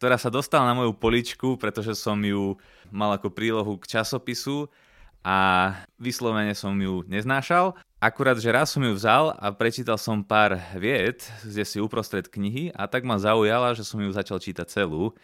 ktorá 0.00 0.16
sa 0.16 0.32
dostala 0.32 0.72
na 0.72 0.74
moju 0.80 0.96
poličku, 0.96 1.60
pretože 1.60 1.92
som 2.00 2.16
ju 2.24 2.56
mal 2.88 3.12
ako 3.12 3.28
prílohu 3.28 3.76
k 3.76 4.00
časopisu 4.00 4.72
a 5.20 5.70
vyslovene 6.00 6.56
som 6.56 6.72
ju 6.80 7.04
neznášal 7.04 7.76
Akurát, 8.04 8.36
že 8.36 8.52
raz 8.52 8.68
som 8.68 8.84
ju 8.84 8.92
vzal 8.92 9.32
a 9.32 9.48
prečítal 9.48 9.96
som 9.96 10.20
pár 10.20 10.60
vied, 10.76 11.24
kde 11.40 11.64
si 11.64 11.80
uprostred 11.80 12.28
knihy 12.28 12.68
a 12.76 12.84
tak 12.84 13.00
ma 13.00 13.16
zaujala, 13.16 13.72
že 13.72 13.80
som 13.80 13.96
ju 13.96 14.12
začal 14.12 14.36
čítať 14.44 14.68
celú. 14.68 15.16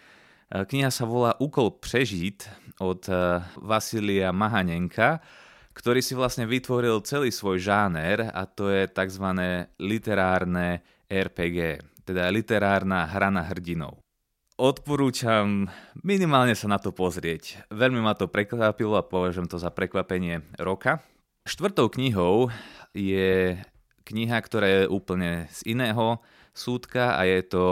E, 0.49 0.65
kniha 0.65 0.89
sa 0.89 1.05
volá 1.05 1.37
Úkol 1.37 1.77
prežiť 1.77 2.49
od 2.81 3.05
e, 3.05 3.45
Vasilia 3.61 4.33
Mahanenka, 4.33 5.21
ktorý 5.77 6.01
si 6.01 6.17
vlastne 6.17 6.49
vytvoril 6.49 7.05
celý 7.05 7.29
svoj 7.29 7.61
žáner 7.61 8.33
a 8.33 8.49
to 8.49 8.73
je 8.73 8.89
tzv. 8.89 9.29
literárne 9.77 10.81
RPG, 11.05 11.85
teda 12.09 12.33
literárna 12.33 13.05
hra 13.05 13.29
na 13.29 13.45
hrdinov. 13.45 14.01
Odporúčam 14.57 15.69
minimálne 16.01 16.57
sa 16.57 16.65
na 16.65 16.81
to 16.81 16.97
pozrieť. 16.97 17.61
Veľmi 17.69 18.01
ma 18.01 18.17
to 18.17 18.25
prekvapilo 18.25 18.97
a 18.97 19.05
považujem 19.05 19.53
to 19.53 19.61
za 19.61 19.69
prekvapenie 19.69 20.41
roka. 20.57 21.05
Štvrtou 21.49 21.89
knihou 21.89 22.53
je 22.93 23.57
kniha, 24.05 24.39
ktorá 24.45 24.69
je 24.69 24.93
úplne 24.93 25.49
z 25.49 25.73
iného 25.73 26.21
súdka 26.53 27.17
a 27.17 27.25
je 27.25 27.41
to 27.49 27.65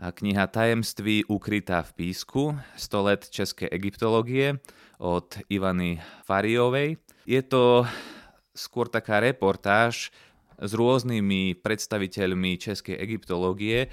kniha 0.00 0.48
Tajemství 0.48 1.28
ukrytá 1.28 1.84
v 1.84 1.92
písku 2.00 2.56
100 2.80 3.08
let 3.08 3.22
českej 3.28 3.68
egyptológie 3.68 4.56
od 4.96 5.36
Ivany 5.52 6.00
Fariovej. 6.24 6.96
Je 7.28 7.44
to 7.44 7.84
skôr 8.56 8.88
taká 8.88 9.20
reportáž 9.20 10.08
s 10.56 10.72
rôznymi 10.72 11.60
predstaviteľmi 11.60 12.56
českej 12.56 12.96
egyptológie 12.96 13.92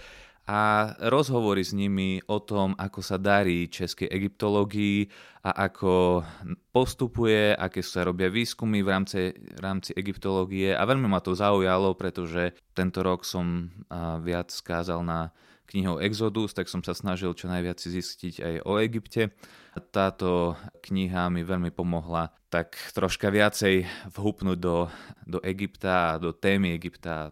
a 0.52 0.92
rozhovory 1.08 1.64
s 1.64 1.72
nimi 1.72 2.20
o 2.28 2.44
tom, 2.44 2.76
ako 2.76 3.00
sa 3.00 3.16
darí 3.16 3.72
českej 3.72 4.12
egyptológii 4.12 5.08
a 5.48 5.72
ako 5.72 6.28
postupuje, 6.76 7.56
aké 7.56 7.80
sa 7.80 8.04
robia 8.04 8.28
výskumy 8.28 8.84
v 8.84 8.90
rámci, 8.92 9.32
rámci 9.64 9.96
egyptológie 9.96 10.76
a 10.76 10.84
veľmi 10.84 11.08
ma 11.08 11.24
to 11.24 11.32
zaujalo, 11.32 11.96
pretože 11.96 12.52
tento 12.76 13.00
rok 13.00 13.24
som 13.24 13.72
viac 14.28 14.52
skázal 14.52 15.08
na 15.08 15.32
knihou 15.72 16.04
Exodus, 16.04 16.52
tak 16.52 16.68
som 16.68 16.84
sa 16.84 16.92
snažil 16.92 17.32
čo 17.32 17.48
najviac 17.48 17.80
zistiť 17.80 18.44
aj 18.44 18.56
o 18.68 18.76
Egypte. 18.84 19.32
Táto 19.96 20.60
kniha 20.84 21.32
mi 21.32 21.48
veľmi 21.48 21.72
pomohla 21.72 22.28
tak 22.52 22.76
troška 22.92 23.32
viacej 23.32 23.88
vhupnúť 24.12 24.60
do, 24.60 24.92
do 25.24 25.40
Egypta 25.48 26.12
a 26.12 26.20
do 26.20 26.36
témy 26.36 26.76
Egypta, 26.76 27.32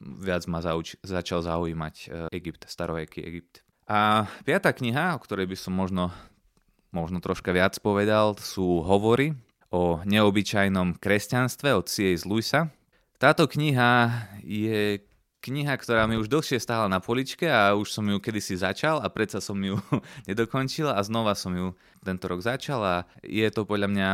viac 0.00 0.48
ma 0.48 0.64
zauč- 0.64 0.98
začal 1.04 1.44
zaujímať 1.44 1.94
e, 1.96 2.06
Egypt, 2.34 2.64
staroveký 2.66 3.20
Egypt. 3.22 3.60
A 3.84 4.24
piata 4.46 4.72
kniha, 4.72 5.14
o 5.14 5.22
ktorej 5.22 5.50
by 5.50 5.56
som 5.58 5.76
možno, 5.76 6.14
možno 6.90 7.20
troška 7.20 7.52
viac 7.52 7.76
povedal, 7.78 8.38
sú 8.40 8.80
Hovory 8.80 9.36
o 9.70 10.02
neobyčajnom 10.02 10.98
kresťanstve 10.98 11.74
od 11.74 11.86
C.S. 11.86 12.26
Lewisa. 12.26 12.72
Táto 13.20 13.46
kniha 13.46 14.10
je 14.42 15.04
kniha, 15.40 15.74
ktorá 15.80 16.04
mi 16.04 16.20
už 16.20 16.28
dlhšie 16.28 16.60
stála 16.60 16.86
na 16.86 17.00
poličke 17.00 17.48
a 17.48 17.72
už 17.72 17.88
som 17.88 18.04
ju 18.04 18.20
kedysi 18.20 18.60
začal 18.60 19.00
a 19.00 19.08
predsa 19.08 19.40
som 19.40 19.56
ju 19.56 19.80
nedokončil 20.28 20.88
a 20.88 21.00
znova 21.00 21.32
som 21.32 21.52
ju 21.56 21.72
tento 22.04 22.28
rok 22.28 22.44
začal 22.44 22.80
a 22.84 22.96
je 23.24 23.48
to 23.48 23.64
podľa 23.64 23.88
mňa 23.88 24.08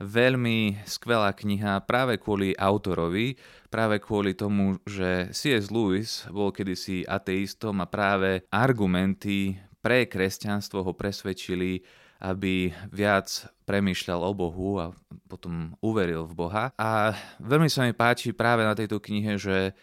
veľmi 0.00 0.84
skvelá 0.84 1.32
kniha 1.32 1.80
práve 1.88 2.20
kvôli 2.20 2.52
autorovi, 2.56 3.36
práve 3.72 4.00
kvôli 4.00 4.36
tomu, 4.36 4.76
že 4.84 5.32
C.S. 5.32 5.72
Lewis 5.72 6.28
bol 6.28 6.52
kedysi 6.52 7.04
ateistom 7.08 7.80
a 7.80 7.88
práve 7.88 8.44
argumenty 8.52 9.56
pre 9.80 10.04
kresťanstvo 10.04 10.82
ho 10.82 10.92
presvedčili, 10.92 11.80
aby 12.20 12.72
viac 12.88 13.28
premýšľal 13.68 14.20
o 14.24 14.32
Bohu 14.32 14.70
a 14.80 14.92
potom 15.28 15.76
uveril 15.84 16.24
v 16.24 16.34
Boha. 16.34 16.64
A 16.80 17.12
veľmi 17.40 17.68
sa 17.68 17.84
mi 17.84 17.92
páči 17.92 18.32
práve 18.32 18.64
na 18.64 18.72
tejto 18.72 19.00
knihe, 19.00 19.36
že 19.36 19.76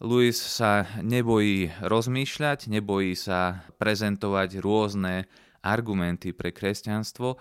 Lewis 0.00 0.40
sa 0.40 0.88
nebojí 1.04 1.68
rozmýšľať, 1.84 2.72
nebojí 2.72 3.12
sa 3.12 3.68
prezentovať 3.76 4.60
rôzne 4.64 5.28
argumenty 5.60 6.32
pre 6.32 6.56
kresťanstvo, 6.56 7.36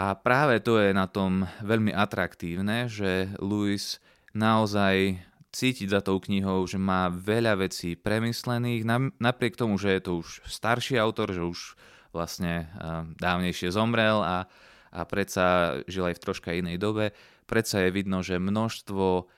a 0.00 0.16
práve 0.16 0.64
to 0.64 0.80
je 0.80 0.96
na 0.96 1.04
tom 1.04 1.44
veľmi 1.60 1.92
atraktívne, 1.92 2.88
že 2.88 3.28
Lewis 3.36 4.00
naozaj 4.32 5.20
cítiť 5.52 5.92
za 5.92 6.00
tou 6.00 6.16
knihou, 6.16 6.64
že 6.64 6.80
má 6.80 7.12
veľa 7.12 7.60
vecí 7.60 8.00
premyslených, 8.00 8.88
napriek 9.20 9.60
tomu, 9.60 9.76
že 9.76 9.92
je 9.92 10.00
to 10.00 10.12
už 10.24 10.40
starší 10.48 10.96
autor, 10.96 11.36
že 11.36 11.44
už 11.44 11.76
vlastne 12.16 12.72
dávnejšie 13.20 13.76
zomrel 13.76 14.24
a, 14.24 14.48
a 14.88 15.00
predsa 15.04 15.76
žil 15.84 16.08
aj 16.08 16.16
v 16.16 16.24
troška 16.24 16.50
inej 16.56 16.80
dobe, 16.80 17.12
predsa 17.44 17.84
je 17.84 17.92
vidno, 17.92 18.24
že 18.24 18.40
množstvo 18.40 19.28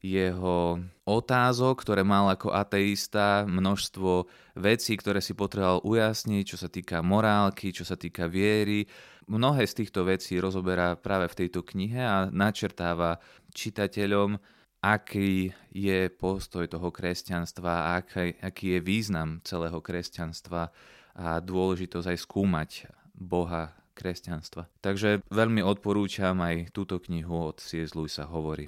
jeho 0.00 0.80
otázok, 1.04 1.84
ktoré 1.84 2.00
mal 2.00 2.32
ako 2.32 2.56
ateista, 2.56 3.44
množstvo 3.44 4.24
vecí, 4.56 4.96
ktoré 4.96 5.20
si 5.20 5.36
potreboval 5.36 5.84
ujasniť, 5.84 6.44
čo 6.44 6.56
sa 6.56 6.72
týka 6.72 7.04
morálky, 7.04 7.68
čo 7.68 7.84
sa 7.84 8.00
týka 8.00 8.24
viery. 8.24 8.88
Mnohé 9.30 9.62
z 9.62 9.86
týchto 9.86 10.02
vecí 10.02 10.42
rozoberá 10.42 10.98
práve 10.98 11.30
v 11.30 11.46
tejto 11.46 11.62
knihe 11.62 12.02
a 12.02 12.26
načrtáva 12.34 13.22
čitateľom, 13.54 14.42
aký 14.82 15.54
je 15.70 16.10
postoj 16.10 16.66
toho 16.66 16.90
kresťanstva, 16.90 17.94
aký, 17.94 18.34
aký 18.42 18.74
je 18.74 18.80
význam 18.82 19.38
celého 19.46 19.78
kresťanstva 19.78 20.74
a 21.14 21.38
dôležitosť 21.38 22.10
aj 22.10 22.18
skúmať 22.26 22.70
Boha 23.14 23.70
kresťanstva. 23.94 24.66
Takže 24.82 25.22
veľmi 25.30 25.62
odporúčam 25.62 26.34
aj 26.42 26.74
túto 26.74 26.98
knihu 26.98 27.54
od 27.54 27.62
C.S. 27.62 27.94
Lewisa 27.94 28.26
hovorí. 28.26 28.66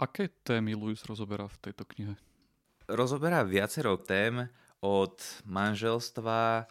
Aké 0.00 0.32
témy 0.40 0.72
Lewis 0.72 1.04
rozoberá 1.04 1.52
v 1.52 1.58
tejto 1.68 1.84
knihe? 1.84 2.16
Rozoberá 2.88 3.44
viacero 3.44 4.00
tém 4.00 4.48
od 4.80 5.20
manželstva 5.44 6.64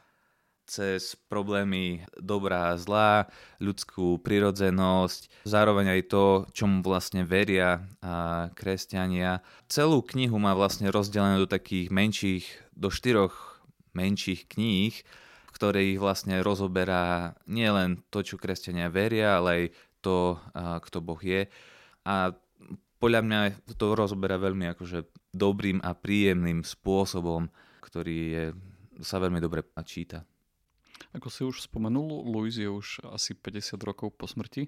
cez 0.68 1.16
problémy 1.32 2.04
dobrá 2.20 2.76
a 2.76 2.80
zlá, 2.80 3.32
ľudskú 3.64 4.20
prirodzenosť, 4.20 5.48
zároveň 5.48 5.98
aj 5.98 6.02
to, 6.12 6.26
čomu 6.52 6.84
vlastne 6.84 7.24
veria 7.24 7.88
a 8.04 8.48
kresťania. 8.52 9.40
Celú 9.72 10.04
knihu 10.04 10.36
má 10.38 10.52
vlastne 10.54 10.92
rozdelené 10.92 11.40
do 11.40 11.48
takých 11.48 11.88
menších, 11.88 12.46
do 12.76 12.92
štyroch 12.92 13.64
menších 13.96 14.46
kníh, 14.52 14.94
v 15.48 15.52
ktorých 15.56 15.98
vlastne 15.98 16.44
rozoberá 16.44 17.34
nielen 17.48 18.04
to, 18.12 18.22
čo 18.22 18.36
kresťania 18.38 18.92
veria, 18.92 19.40
ale 19.40 19.50
aj 19.50 19.64
to, 20.06 20.38
kto 20.84 20.98
Boh 21.02 21.18
je. 21.24 21.50
A 22.06 22.36
podľa 23.02 23.22
mňa 23.26 23.40
to 23.80 23.98
rozoberá 23.98 24.38
veľmi 24.38 24.70
akože 24.76 25.08
dobrým 25.34 25.82
a 25.82 25.98
príjemným 25.98 26.62
spôsobom, 26.62 27.50
ktorý 27.82 28.18
je, 28.30 28.46
sa 29.02 29.18
veľmi 29.18 29.42
dobre 29.42 29.66
číta. 29.86 30.28
Ako 31.16 31.28
si 31.32 31.42
už 31.48 31.64
spomenul, 31.68 32.28
Louis 32.28 32.56
je 32.56 32.68
už 32.68 33.04
asi 33.12 33.36
50 33.38 33.80
rokov 33.84 34.16
po 34.16 34.28
smrti. 34.28 34.68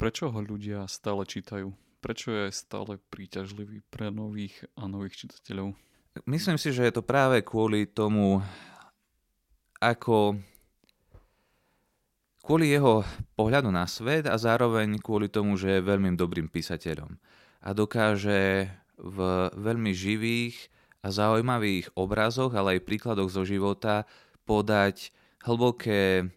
Prečo 0.00 0.32
ho 0.32 0.40
ľudia 0.40 0.88
stále 0.88 1.28
čítajú? 1.28 1.72
Prečo 2.00 2.32
je 2.32 2.48
stále 2.48 2.96
príťažlivý 3.12 3.84
pre 3.92 4.08
nových 4.08 4.64
a 4.78 4.88
nových 4.88 5.26
čitateľov? 5.26 5.76
Myslím 6.24 6.56
si, 6.56 6.72
že 6.72 6.88
je 6.88 6.92
to 6.96 7.04
práve 7.04 7.44
kvôli 7.44 7.84
tomu, 7.84 8.40
ako 9.78 10.40
kvôli 12.40 12.72
jeho 12.72 13.04
pohľadu 13.36 13.68
na 13.68 13.84
svet 13.84 14.24
a 14.26 14.34
zároveň 14.40 14.96
kvôli 14.98 15.28
tomu, 15.28 15.60
že 15.60 15.78
je 15.78 15.86
veľmi 15.86 16.16
dobrým 16.16 16.48
písateľom 16.48 17.14
a 17.60 17.70
dokáže 17.76 18.72
v 18.96 19.18
veľmi 19.56 19.92
živých 19.92 20.72
a 21.00 21.08
zaujímavých 21.08 21.92
obrazoch, 21.96 22.52
ale 22.52 22.76
aj 22.76 22.84
príkladoch 22.88 23.32
zo 23.32 23.44
života 23.44 24.04
podať 24.44 25.12
hlboké 25.44 26.28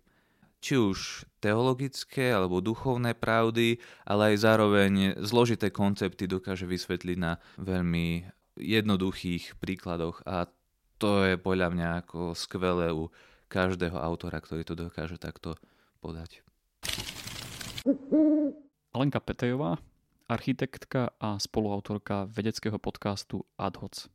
či 0.64 0.80
už 0.80 1.28
teologické 1.44 2.32
alebo 2.32 2.64
duchovné 2.64 3.20
pravdy, 3.20 3.84
ale 4.08 4.32
aj 4.32 4.36
zároveň 4.48 4.92
zložité 5.20 5.68
koncepty 5.68 6.24
dokáže 6.24 6.64
vysvetliť 6.64 7.18
na 7.20 7.36
veľmi 7.60 8.24
jednoduchých 8.56 9.60
príkladoch 9.60 10.24
a 10.24 10.48
to 11.04 11.28
je 11.28 11.36
podľa 11.36 11.68
mňa 11.76 11.88
ako 12.06 12.32
skvelé 12.32 12.96
u 12.96 13.12
každého 13.52 14.00
autora, 14.00 14.40
ktorý 14.40 14.64
to 14.64 14.74
dokáže 14.80 15.20
takto 15.20 15.60
podať. 16.00 16.40
Alenka 18.96 19.20
Petejová, 19.20 19.84
architektka 20.32 21.12
a 21.20 21.36
spoluautorka 21.36 22.32
vedeckého 22.32 22.80
podcastu 22.80 23.44
AdHoc. 23.60 24.08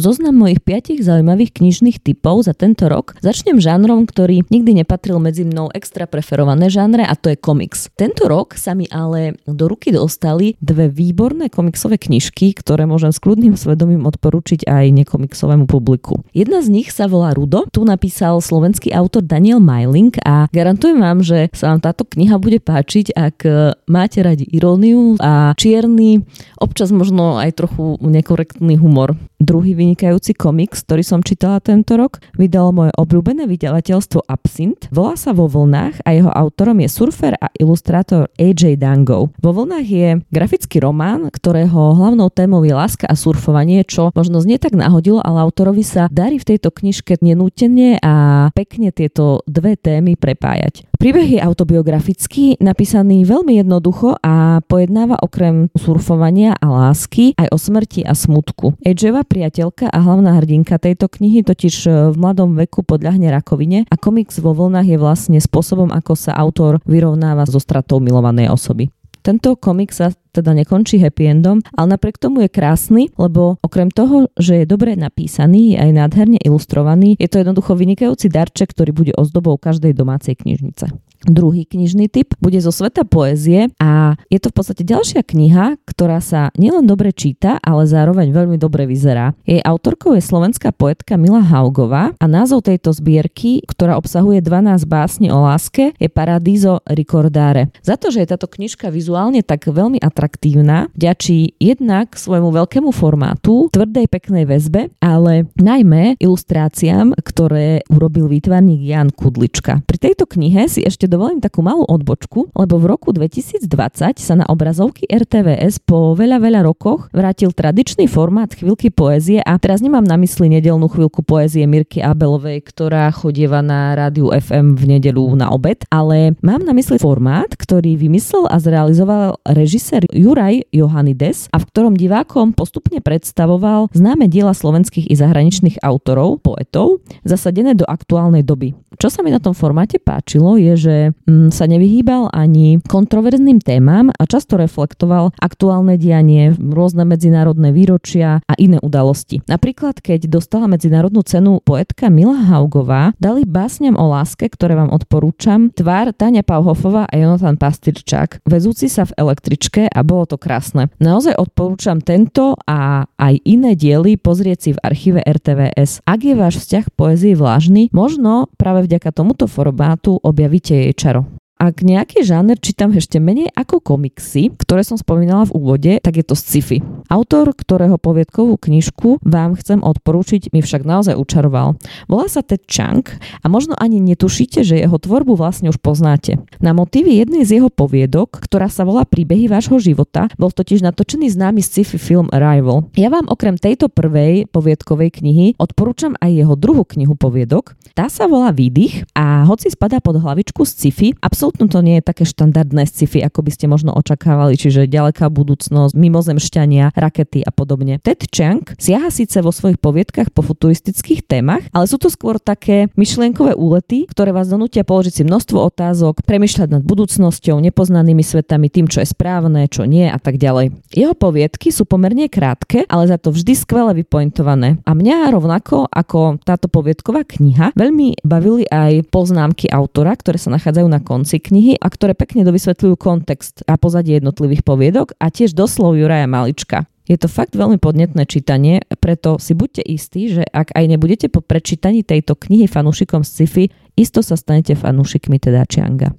Zoznam 0.00 0.40
mojich 0.40 0.64
piatich 0.64 1.04
zaujímavých 1.04 1.52
knižných 1.52 2.00
typov 2.00 2.48
za 2.48 2.56
tento 2.56 2.88
rok 2.88 3.16
začnem 3.20 3.60
žánrom, 3.60 4.08
ktorý 4.08 4.48
nikdy 4.48 4.80
nepatril 4.80 5.20
medzi 5.20 5.44
mnou 5.44 5.68
extra 5.76 6.08
preferované 6.08 6.72
žánre 6.72 7.04
a 7.04 7.12
to 7.12 7.28
je 7.28 7.36
komiks. 7.36 7.92
Tento 7.92 8.24
rok 8.24 8.56
sa 8.56 8.72
mi 8.72 8.88
ale 8.88 9.36
do 9.44 9.68
ruky 9.68 9.92
dostali 9.92 10.56
dve 10.64 10.88
výborné 10.88 11.52
komiksové 11.52 12.00
knižky, 12.00 12.56
ktoré 12.56 12.88
môžem 12.88 13.12
s 13.12 13.20
kľudným 13.20 13.52
svedomím 13.52 14.08
odporučiť 14.08 14.64
aj 14.64 14.84
nekomiksovému 15.04 15.68
publiku. 15.68 16.24
Jedna 16.32 16.64
z 16.64 16.72
nich 16.72 16.88
sa 16.88 17.04
volá 17.04 17.36
Rudo, 17.36 17.68
tu 17.68 17.84
napísal 17.84 18.40
slovenský 18.40 18.96
autor 18.96 19.20
Daniel 19.28 19.60
Majling 19.60 20.16
a 20.24 20.48
garantujem 20.48 20.98
vám, 21.04 21.20
že 21.20 21.52
sa 21.52 21.76
vám 21.76 21.84
táto 21.84 22.08
kniha 22.08 22.40
bude 22.40 22.64
páčiť, 22.64 23.12
ak 23.12 23.36
máte 23.84 24.24
radi 24.24 24.48
iróniu 24.48 25.20
a 25.20 25.52
čierny, 25.60 26.24
občas 26.56 26.88
možno 26.88 27.36
aj 27.36 27.60
trochu 27.60 28.00
nekorektný 28.00 28.80
humor. 28.80 29.20
Druhý 29.42 29.74
vynikajúci 29.82 30.38
komiks, 30.38 30.86
ktorý 30.86 31.02
som 31.02 31.20
čítala 31.26 31.58
tento 31.58 31.98
rok, 31.98 32.22
vydalo 32.38 32.70
moje 32.70 32.92
obľúbené 32.94 33.50
vydavateľstvo 33.50 34.30
Absint. 34.30 34.86
Volá 34.94 35.18
sa 35.18 35.34
Vo 35.34 35.50
vlnách 35.50 36.06
a 36.06 36.14
jeho 36.14 36.30
autorom 36.30 36.78
je 36.78 36.88
surfer 36.88 37.34
a 37.42 37.50
ilustrátor 37.58 38.30
AJ 38.38 38.78
Dango. 38.78 39.34
Vo 39.42 39.50
vlnách 39.50 39.86
je 39.86 40.08
grafický 40.30 40.78
román, 40.78 41.26
ktorého 41.34 41.98
hlavnou 41.98 42.30
témou 42.30 42.62
je 42.62 42.70
láska 42.70 43.10
a 43.10 43.18
surfovanie, 43.18 43.82
čo 43.82 44.14
možno 44.14 44.38
znie 44.38 44.62
tak 44.62 44.78
nahodilo, 44.78 45.18
ale 45.18 45.42
autorovi 45.42 45.82
sa 45.82 46.06
darí 46.06 46.38
v 46.38 46.54
tejto 46.54 46.70
knižke 46.70 47.18
nenútene 47.18 47.98
a 47.98 48.48
pekne 48.54 48.94
tieto 48.94 49.42
dve 49.50 49.74
témy 49.74 50.14
prepájať. 50.14 50.91
Príbeh 51.02 51.34
je 51.34 51.42
autobiografický, 51.42 52.62
napísaný 52.62 53.26
veľmi 53.26 53.58
jednoducho 53.58 54.22
a 54.22 54.62
pojednáva 54.62 55.18
okrem 55.18 55.66
surfovania 55.74 56.54
a 56.54 56.70
lásky 56.70 57.34
aj 57.34 57.50
o 57.50 57.58
smrti 57.58 58.06
a 58.06 58.14
smutku. 58.14 58.78
AJova 58.86 59.26
priateľka 59.26 59.90
a 59.90 59.98
hlavná 59.98 60.38
hrdinka 60.38 60.78
tejto 60.78 61.10
knihy 61.10 61.42
totiž 61.42 61.74
e, 61.90 62.14
v 62.14 62.16
mladom 62.22 62.54
veku 62.54 62.86
podľahne 62.86 63.34
rakovine 63.34 63.82
a 63.90 63.98
komiks 63.98 64.38
vo 64.38 64.54
vlnách 64.54 64.94
je 64.94 64.98
vlastne 65.02 65.38
spôsobom, 65.42 65.90
ako 65.90 66.14
sa 66.14 66.38
autor 66.38 66.78
vyrovnáva 66.86 67.50
so 67.50 67.58
stratou 67.58 67.98
milovanej 67.98 68.54
osoby. 68.54 68.86
Tento 69.22 69.54
komik 69.54 69.94
sa 69.94 70.10
teda 70.34 70.50
nekončí 70.50 70.98
happy 70.98 71.30
endom, 71.30 71.62
ale 71.78 71.94
napriek 71.94 72.18
tomu 72.18 72.42
je 72.42 72.50
krásny, 72.50 73.14
lebo 73.14 73.62
okrem 73.62 73.86
toho, 73.86 74.26
že 74.34 74.62
je 74.62 74.66
dobre 74.66 74.98
napísaný, 74.98 75.74
je 75.74 75.78
aj 75.78 75.90
nádherne 75.94 76.38
ilustrovaný, 76.42 77.14
je 77.22 77.30
to 77.30 77.38
jednoducho 77.38 77.78
vynikajúci 77.78 78.26
darček, 78.26 78.74
ktorý 78.74 78.90
bude 78.90 79.12
ozdobou 79.14 79.54
každej 79.54 79.94
domácej 79.94 80.34
knižnice. 80.34 80.90
Druhý 81.22 81.62
knižný 81.62 82.10
typ 82.10 82.34
bude 82.42 82.58
zo 82.58 82.74
sveta 82.74 83.06
poézie 83.06 83.70
a 83.78 84.18
je 84.26 84.38
to 84.42 84.50
v 84.50 84.56
podstate 84.58 84.82
ďalšia 84.82 85.22
kniha, 85.22 85.78
ktorá 85.86 86.18
sa 86.18 86.50
nielen 86.58 86.84
dobre 86.90 87.14
číta, 87.14 87.62
ale 87.62 87.86
zároveň 87.86 88.34
veľmi 88.34 88.58
dobre 88.58 88.90
vyzerá. 88.90 89.38
Jej 89.46 89.62
autorkou 89.62 90.18
je 90.18 90.22
slovenská 90.24 90.74
poetka 90.74 91.14
Mila 91.14 91.38
Haugová 91.38 92.10
a 92.18 92.26
názov 92.26 92.66
tejto 92.66 92.90
zbierky, 92.90 93.62
ktorá 93.70 93.94
obsahuje 93.94 94.42
12 94.42 94.82
básni 94.90 95.30
o 95.30 95.38
láske, 95.46 95.94
je 95.94 96.08
Paradiso 96.10 96.82
Ricordare. 96.90 97.70
Za 97.86 97.94
to, 97.94 98.10
že 98.10 98.26
je 98.26 98.30
táto 98.34 98.50
knižka 98.50 98.90
vizuálne 98.90 99.46
tak 99.46 99.70
veľmi 99.70 100.02
atraktívna, 100.02 100.90
ďačí 100.98 101.54
jednak 101.62 102.18
svojmu 102.18 102.50
veľkému 102.50 102.90
formátu, 102.90 103.70
tvrdej 103.70 104.10
peknej 104.10 104.44
väzbe, 104.48 104.90
ale 104.98 105.46
najmä 105.54 106.18
ilustráciám, 106.18 107.14
ktoré 107.22 107.86
urobil 107.86 108.26
výtvarník 108.26 108.82
Jan 108.82 109.14
Kudlička. 109.14 109.86
Pri 109.86 109.98
tejto 110.02 110.26
knihe 110.26 110.66
si 110.66 110.82
ešte 110.82 111.11
dovolím 111.12 111.44
takú 111.44 111.60
malú 111.60 111.84
odbočku, 111.84 112.48
lebo 112.56 112.80
v 112.80 112.88
roku 112.88 113.12
2020 113.12 113.68
sa 114.16 114.34
na 114.34 114.48
obrazovky 114.48 115.04
RTVS 115.04 115.84
po 115.84 116.16
veľa, 116.16 116.40
veľa 116.40 116.64
rokoch 116.64 117.12
vrátil 117.12 117.52
tradičný 117.52 118.08
formát 118.08 118.48
chvíľky 118.56 118.88
poézie 118.88 119.44
a 119.44 119.60
teraz 119.60 119.84
nemám 119.84 120.08
na 120.08 120.16
mysli 120.16 120.48
nedelnú 120.48 120.88
chvíľku 120.88 121.20
poézie 121.20 121.68
Mirky 121.68 122.00
Abelovej, 122.00 122.64
ktorá 122.64 123.12
chodieva 123.12 123.60
na 123.60 123.92
rádiu 123.92 124.32
FM 124.32 124.72
v 124.72 124.96
nedelu 124.96 125.20
na 125.36 125.52
obed, 125.52 125.84
ale 125.92 126.32
mám 126.40 126.64
na 126.64 126.72
mysli 126.72 126.96
formát, 126.96 127.52
ktorý 127.52 128.00
vymyslel 128.00 128.48
a 128.48 128.56
zrealizoval 128.56 129.36
režisér 129.44 130.08
Juraj 130.08 130.64
Johannides 130.72 131.52
a 131.52 131.60
v 131.60 131.68
ktorom 131.68 131.92
divákom 131.98 132.56
postupne 132.56 133.02
predstavoval 133.02 133.92
známe 133.92 134.30
diela 134.30 134.54
slovenských 134.54 135.10
i 135.10 135.14
zahraničných 135.18 135.82
autorov, 135.82 136.40
poetov, 136.40 137.02
zasadené 137.26 137.74
do 137.74 137.84
aktuálnej 137.84 138.46
doby. 138.46 138.72
Čo 139.02 139.10
sa 139.10 139.26
mi 139.26 139.34
na 139.34 139.42
tom 139.42 139.50
formáte 139.50 139.98
páčilo 139.98 140.54
je, 140.54 140.78
že 140.78 140.94
mm, 141.10 141.50
sa 141.50 141.66
nevyhýbal 141.66 142.30
ani 142.30 142.78
kontroverzným 142.86 143.58
témam 143.58 144.14
a 144.14 144.22
často 144.30 144.54
reflektoval 144.54 145.34
aktuálne 145.42 145.98
dianie, 145.98 146.54
rôzne 146.54 147.02
medzinárodné 147.02 147.74
výročia 147.74 148.38
a 148.46 148.54
iné 148.62 148.78
udalosti. 148.78 149.42
Napríklad, 149.50 149.98
keď 149.98 150.30
dostala 150.30 150.70
medzinárodnú 150.70 151.26
cenu 151.26 151.58
poetka 151.66 152.06
Mila 152.06 152.38
Haugová, 152.46 153.16
dali 153.18 153.42
básňam 153.42 153.98
o 153.98 154.06
láske, 154.06 154.46
ktoré 154.46 154.78
vám 154.78 154.94
odporúčam, 154.94 155.74
tvár 155.74 156.14
Tania 156.14 156.46
Pauhofová 156.46 157.10
a 157.10 157.14
Jonathan 157.18 157.58
Pastyrčák, 157.58 158.46
vezúci 158.46 158.86
sa 158.86 159.08
v 159.08 159.16
električke 159.18 159.90
a 159.90 160.00
bolo 160.06 160.28
to 160.28 160.36
krásne. 160.38 160.92
Naozaj 161.02 161.34
odporúčam 161.40 161.98
tento 161.98 162.54
a 162.68 163.08
aj 163.18 163.34
iné 163.42 163.72
diely 163.74 164.20
pozrieť 164.20 164.58
si 164.60 164.70
v 164.76 164.82
archíve 164.84 165.20
RTVS. 165.24 166.04
Ak 166.04 166.20
je 166.22 166.34
váš 166.36 166.62
vzťah 166.62 166.84
poezii 166.92 167.34
vlážny, 167.34 167.88
možno 167.90 168.52
práve 168.60 168.84
vďaka 168.84 169.10
tomuto 169.10 169.48
formátu 169.48 170.20
objavíte 170.20 170.76
jej 170.76 170.91
čaro. 170.94 171.24
Ak 171.62 171.78
nejaký 171.78 172.26
žáner 172.26 172.58
čítam 172.58 172.90
ešte 172.90 173.22
menej 173.22 173.46
ako 173.54 173.78
komiksy, 173.78 174.50
ktoré 174.50 174.82
som 174.82 174.98
spomínala 174.98 175.46
v 175.46 175.54
úvode, 175.54 175.92
tak 176.02 176.18
je 176.18 176.26
to 176.26 176.34
sci-fi. 176.34 176.82
Autor, 177.06 177.54
ktorého 177.54 178.02
poviedkovú 178.02 178.58
knižku 178.58 179.22
vám 179.22 179.54
chcem 179.54 179.78
odporúčiť, 179.78 180.50
mi 180.50 180.58
však 180.58 180.82
naozaj 180.82 181.14
učaroval. 181.14 181.78
Volá 182.10 182.26
sa 182.26 182.42
Ted 182.42 182.66
Chang 182.66 183.06
a 183.14 183.46
možno 183.46 183.78
ani 183.78 184.02
netušíte, 184.02 184.66
že 184.66 184.82
jeho 184.82 184.98
tvorbu 184.98 185.38
vlastne 185.38 185.70
už 185.70 185.78
poznáte. 185.78 186.42
Na 186.58 186.74
motívy 186.74 187.22
jednej 187.22 187.46
z 187.46 187.62
jeho 187.62 187.70
poviedok, 187.70 188.42
ktorá 188.42 188.66
sa 188.66 188.82
volá 188.82 189.06
Príbehy 189.06 189.46
vášho 189.46 189.78
života, 189.78 190.26
bol 190.34 190.50
totiž 190.50 190.82
natočený 190.82 191.30
známy 191.30 191.62
sci-fi 191.62 191.94
film 191.94 192.26
Arrival. 192.34 192.90
Ja 192.98 193.06
vám 193.06 193.30
okrem 193.30 193.54
tejto 193.54 193.86
prvej 193.86 194.50
poviedkovej 194.50 195.22
knihy 195.22 195.46
odporúčam 195.62 196.18
aj 196.18 196.42
jeho 196.42 196.58
druhú 196.58 196.82
knihu 196.90 197.14
poviedok. 197.14 197.78
Tá 197.94 198.10
sa 198.10 198.26
volá 198.26 198.50
Výdych 198.50 199.06
a 199.14 199.46
hoci 199.46 199.70
spadá 199.70 200.02
pod 200.02 200.18
hlavičku 200.18 200.64
sci-fi, 200.64 201.14
absolútne 201.20 201.51
absolútne 201.52 201.68
to 201.68 201.84
nie 201.84 201.96
je 202.00 202.08
také 202.08 202.24
štandardné 202.24 202.88
sci-fi, 202.88 203.20
ako 203.20 203.44
by 203.44 203.50
ste 203.52 203.66
možno 203.68 203.92
očakávali, 203.92 204.56
čiže 204.56 204.88
ďaleká 204.88 205.28
budúcnosť, 205.28 205.92
mimozemšťania, 205.92 206.96
rakety 206.96 207.44
a 207.44 207.52
podobne. 207.52 208.00
Ted 208.00 208.24
Chiang 208.32 208.64
siaha 208.80 209.12
síce 209.12 209.44
vo 209.44 209.52
svojich 209.52 209.76
poviedkach 209.76 210.32
po 210.32 210.40
futuristických 210.40 211.28
témach, 211.28 211.60
ale 211.76 211.84
sú 211.84 212.00
to 212.00 212.08
skôr 212.08 212.40
také 212.40 212.88
myšlienkové 212.96 213.52
úlety, 213.52 214.08
ktoré 214.08 214.32
vás 214.32 214.48
donútia 214.48 214.80
položiť 214.80 215.12
si 215.12 215.22
množstvo 215.28 215.58
otázok, 215.60 216.24
premyšľať 216.24 216.68
nad 216.72 216.82
budúcnosťou, 216.88 217.60
nepoznanými 217.60 218.24
svetami, 218.24 218.72
tým, 218.72 218.88
čo 218.88 219.04
je 219.04 219.12
správne, 219.12 219.68
čo 219.68 219.84
nie 219.84 220.08
a 220.08 220.16
tak 220.16 220.40
ďalej. 220.40 220.72
Jeho 220.96 221.12
poviedky 221.12 221.68
sú 221.68 221.84
pomerne 221.84 222.32
krátke, 222.32 222.88
ale 222.88 223.12
za 223.12 223.20
to 223.20 223.28
vždy 223.28 223.52
skvele 223.52 223.92
vypointované. 224.00 224.80
A 224.88 224.96
mňa 224.96 225.32
rovnako 225.36 225.84
ako 225.92 226.40
táto 226.40 226.72
poviedková 226.72 227.28
kniha 227.28 227.76
veľmi 227.76 228.24
bavili 228.24 228.64
aj 228.68 229.08
poznámky 229.12 229.68
autora, 229.68 230.16
ktoré 230.16 230.40
sa 230.40 230.54
nachádzajú 230.54 230.88
na 230.88 231.00
konci 231.02 231.41
knihy 231.42 231.74
a 231.82 231.90
ktoré 231.90 232.14
pekne 232.14 232.46
dovysvetľujú 232.46 232.94
kontext 232.94 233.66
a 233.66 233.74
pozadie 233.74 234.22
jednotlivých 234.22 234.62
poviedok 234.62 235.18
a 235.18 235.28
tiež 235.28 235.58
doslov 235.58 235.98
Juraja 235.98 236.30
Malička. 236.30 236.86
Je 237.10 237.18
to 237.18 237.26
fakt 237.26 237.58
veľmi 237.58 237.82
podnetné 237.82 238.22
čítanie, 238.30 238.86
preto 239.02 239.42
si 239.42 239.58
buďte 239.58 239.82
istí, 239.82 240.30
že 240.30 240.46
ak 240.46 240.70
aj 240.70 240.84
nebudete 240.86 241.26
po 241.26 241.42
prečítaní 241.42 242.06
tejto 242.06 242.38
knihy 242.38 242.70
fanúšikom 242.70 243.26
sci-fi, 243.26 243.74
isto 243.98 244.22
sa 244.22 244.38
stanete 244.38 244.78
fanúšikmi 244.78 245.42
teda 245.42 245.66
Čianga. 245.66 246.14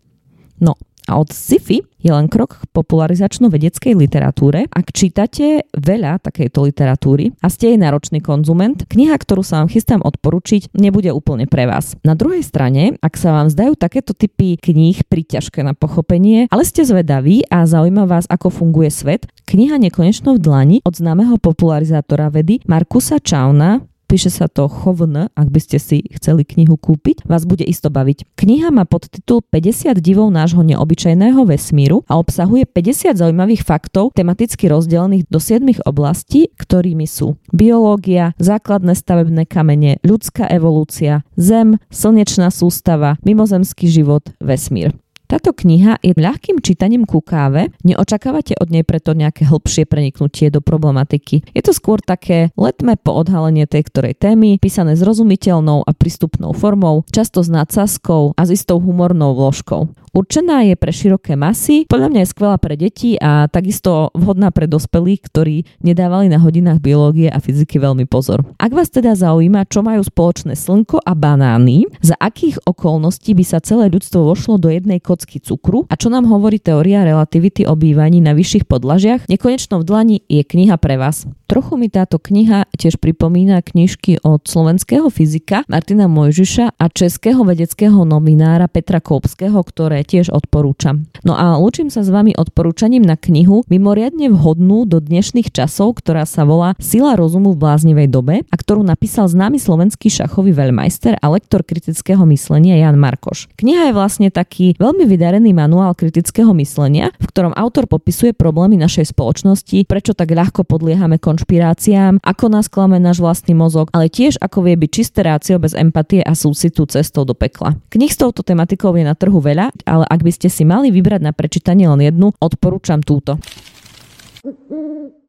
No, 0.60 0.76
a 1.08 1.12
od 1.16 1.32
sci-fi 1.32 1.80
je 2.04 2.12
len 2.12 2.28
krok 2.28 2.60
k 2.60 2.68
popularizačno-vedeckej 2.76 3.96
literatúre. 3.96 4.68
Ak 4.70 4.92
čítate 4.92 5.66
veľa 5.72 6.20
takejto 6.20 6.68
literatúry 6.68 7.32
a 7.40 7.48
ste 7.48 7.74
jej 7.74 7.80
náročný 7.80 8.20
konzument, 8.20 8.84
kniha, 8.92 9.16
ktorú 9.16 9.42
sa 9.42 9.64
vám 9.64 9.72
chystám 9.72 10.04
odporučiť, 10.04 10.76
nebude 10.76 11.10
úplne 11.16 11.48
pre 11.48 11.64
vás. 11.66 11.96
Na 12.04 12.14
druhej 12.14 12.44
strane, 12.44 13.00
ak 13.00 13.16
sa 13.16 13.32
vám 13.32 13.48
zdajú 13.48 13.80
takéto 13.80 14.12
typy 14.12 14.60
kníh 14.60 15.08
priťažké 15.08 15.64
na 15.64 15.72
pochopenie, 15.72 16.52
ale 16.52 16.68
ste 16.68 16.84
zvedaví 16.84 17.48
a 17.48 17.64
zaujíma 17.64 18.04
vás, 18.04 18.28
ako 18.28 18.52
funguje 18.52 18.92
svet, 18.92 19.32
kniha 19.48 19.80
Nekonečno 19.80 20.36
v 20.36 20.44
dlani 20.44 20.78
od 20.84 20.94
známeho 20.94 21.40
popularizátora 21.40 22.28
vedy 22.28 22.60
Markusa 22.68 23.24
Čauna 23.24 23.93
píše 24.14 24.30
sa 24.30 24.46
to 24.46 24.70
Chovn, 24.70 25.26
ak 25.34 25.48
by 25.50 25.58
ste 25.58 25.82
si 25.82 26.06
chceli 26.14 26.46
knihu 26.46 26.78
kúpiť, 26.78 27.26
vás 27.26 27.50
bude 27.50 27.66
isto 27.66 27.90
baviť. 27.90 28.38
Kniha 28.38 28.70
má 28.70 28.86
podtitul 28.86 29.42
50 29.42 29.98
divov 29.98 30.30
nášho 30.30 30.62
neobyčajného 30.62 31.42
vesmíru 31.50 32.06
a 32.06 32.22
obsahuje 32.22 32.70
50 32.70 33.18
zaujímavých 33.18 33.66
faktov 33.66 34.14
tematicky 34.14 34.70
rozdelených 34.70 35.26
do 35.34 35.42
7 35.42 35.66
oblastí, 35.90 36.54
ktorými 36.54 37.10
sú 37.10 37.42
biológia, 37.50 38.38
základné 38.38 38.94
stavebné 38.94 39.50
kamene, 39.50 39.98
ľudská 40.06 40.46
evolúcia, 40.46 41.26
zem, 41.34 41.82
slnečná 41.90 42.54
sústava, 42.54 43.18
mimozemský 43.26 43.90
život, 43.90 44.30
vesmír. 44.38 44.94
Táto 45.34 45.50
kniha 45.50 45.98
je 46.06 46.14
ľahkým 46.14 46.62
čítaním 46.62 47.10
ku 47.10 47.18
káve, 47.18 47.74
neočakávate 47.82 48.54
od 48.62 48.70
nej 48.70 48.86
preto 48.86 49.18
nejaké 49.18 49.50
hĺbšie 49.50 49.90
preniknutie 49.90 50.54
do 50.54 50.62
problematiky. 50.62 51.42
Je 51.58 51.62
to 51.66 51.74
skôr 51.74 51.98
také 51.98 52.54
letme 52.54 52.94
po 53.02 53.18
odhalenie 53.18 53.66
tej 53.66 53.90
ktorej 53.90 54.14
témy, 54.14 54.62
písané 54.62 54.94
zrozumiteľnou 54.94 55.90
a 55.90 55.92
prístupnou 55.98 56.54
formou, 56.54 57.02
často 57.10 57.42
s 57.42 57.50
nadsázkou 57.50 58.38
a 58.38 58.42
s 58.46 58.54
istou 58.54 58.78
humornou 58.78 59.34
vložkou. 59.34 59.90
Určená 60.14 60.62
je 60.62 60.78
pre 60.78 60.94
široké 60.94 61.34
masy, 61.34 61.90
podľa 61.90 62.14
mňa 62.14 62.22
je 62.22 62.32
skvelá 62.38 62.62
pre 62.62 62.78
deti 62.78 63.18
a 63.18 63.50
takisto 63.50 64.14
vhodná 64.14 64.54
pre 64.54 64.70
dospelých, 64.70 65.26
ktorí 65.26 65.66
nedávali 65.82 66.30
na 66.30 66.38
hodinách 66.38 66.86
biológie 66.86 67.34
a 67.34 67.42
fyziky 67.42 67.82
veľmi 67.82 68.06
pozor. 68.06 68.46
Ak 68.62 68.78
vás 68.78 68.94
teda 68.94 69.18
zaujíma, 69.18 69.66
čo 69.66 69.82
majú 69.82 70.06
spoločné 70.06 70.54
slnko 70.54 71.02
a 71.02 71.18
banány, 71.18 71.90
za 72.06 72.14
akých 72.22 72.62
okolností 72.62 73.34
by 73.34 73.42
sa 73.42 73.58
celé 73.58 73.90
ľudstvo 73.90 74.22
vošlo 74.22 74.62
do 74.62 74.70
jednej 74.70 75.02
kocky 75.02 75.42
cukru 75.42 75.90
a 75.90 75.98
čo 75.98 76.14
nám 76.14 76.30
hovorí 76.30 76.62
teória 76.62 77.02
relativity 77.02 77.66
o 77.66 77.74
bývaní 77.74 78.22
na 78.22 78.38
vyšších 78.38 78.70
podlažiach, 78.70 79.26
nekonečno 79.26 79.82
v 79.82 79.88
dlani 79.90 80.18
je 80.30 80.46
kniha 80.46 80.78
pre 80.78 81.02
vás. 81.02 81.26
Trochu 81.50 81.74
mi 81.74 81.90
táto 81.90 82.22
kniha 82.22 82.70
tiež 82.78 83.02
pripomína 83.02 83.66
knižky 83.66 84.22
od 84.22 84.46
slovenského 84.46 85.10
fyzika 85.10 85.66
Martina 85.66 86.06
Mojžiša 86.06 86.78
a 86.78 86.86
českého 86.86 87.42
vedeckého 87.42 88.06
nominára 88.06 88.70
Petra 88.70 89.02
Koupského, 89.02 89.58
ktoré 89.58 90.03
tiež 90.04 90.30
odporúčam. 90.30 91.08
No 91.24 91.34
a 91.34 91.56
lúčim 91.58 91.88
sa 91.88 92.04
s 92.04 92.12
vami 92.12 92.36
odporúčaním 92.36 93.02
na 93.04 93.16
knihu 93.16 93.64
mimoriadne 93.72 94.30
vhodnú 94.30 94.84
do 94.84 95.00
dnešných 95.00 95.50
časov, 95.50 96.04
ktorá 96.04 96.28
sa 96.28 96.44
volá 96.44 96.76
Sila 96.78 97.16
rozumu 97.16 97.56
v 97.56 97.64
bláznivej 97.64 98.08
dobe 98.12 98.44
a 98.48 98.56
ktorú 98.56 98.84
napísal 98.84 99.32
známy 99.32 99.58
slovenský 99.58 100.12
šachový 100.12 100.52
veľmajster 100.52 101.18
a 101.18 101.26
lektor 101.32 101.64
kritického 101.64 102.22
myslenia 102.30 102.76
Jan 102.78 103.00
Markoš. 103.00 103.48
Kniha 103.56 103.90
je 103.90 103.94
vlastne 103.96 104.28
taký 104.30 104.76
veľmi 104.78 105.08
vydarený 105.08 105.56
manuál 105.56 105.96
kritického 105.96 106.52
myslenia, 106.60 107.16
v 107.18 107.26
ktorom 107.32 107.56
autor 107.56 107.88
popisuje 107.88 108.36
problémy 108.36 108.76
našej 108.76 109.16
spoločnosti, 109.16 109.88
prečo 109.88 110.12
tak 110.12 110.36
ľahko 110.36 110.68
podliehame 110.68 111.18
konšpiráciám, 111.18 112.20
ako 112.20 112.46
nás 112.52 112.68
klame 112.68 113.00
náš 113.00 113.24
vlastný 113.24 113.56
mozog, 113.56 113.88
ale 113.96 114.12
tiež 114.12 114.42
ako 114.44 114.68
vie 114.68 114.76
byť 114.76 114.90
čisté 114.92 115.24
rácio 115.24 115.56
bez 115.62 115.72
empatie 115.72 116.20
a 116.20 116.36
súcitu 116.36 116.84
cestou 116.90 117.24
do 117.24 117.32
pekla. 117.32 117.80
Knih 117.88 118.12
s 118.12 118.20
touto 118.20 118.44
tematikou 118.44 118.92
je 118.98 119.06
na 119.08 119.16
trhu 119.16 119.40
veľa, 119.40 119.72
ale 119.94 120.10
ak 120.10 120.26
by 120.26 120.32
ste 120.34 120.50
si 120.50 120.66
mali 120.66 120.90
vybrať 120.90 121.22
na 121.22 121.30
prečítanie 121.38 121.86
len 121.86 122.02
jednu, 122.02 122.34
odporúčam 122.42 123.06
túto. 123.06 123.38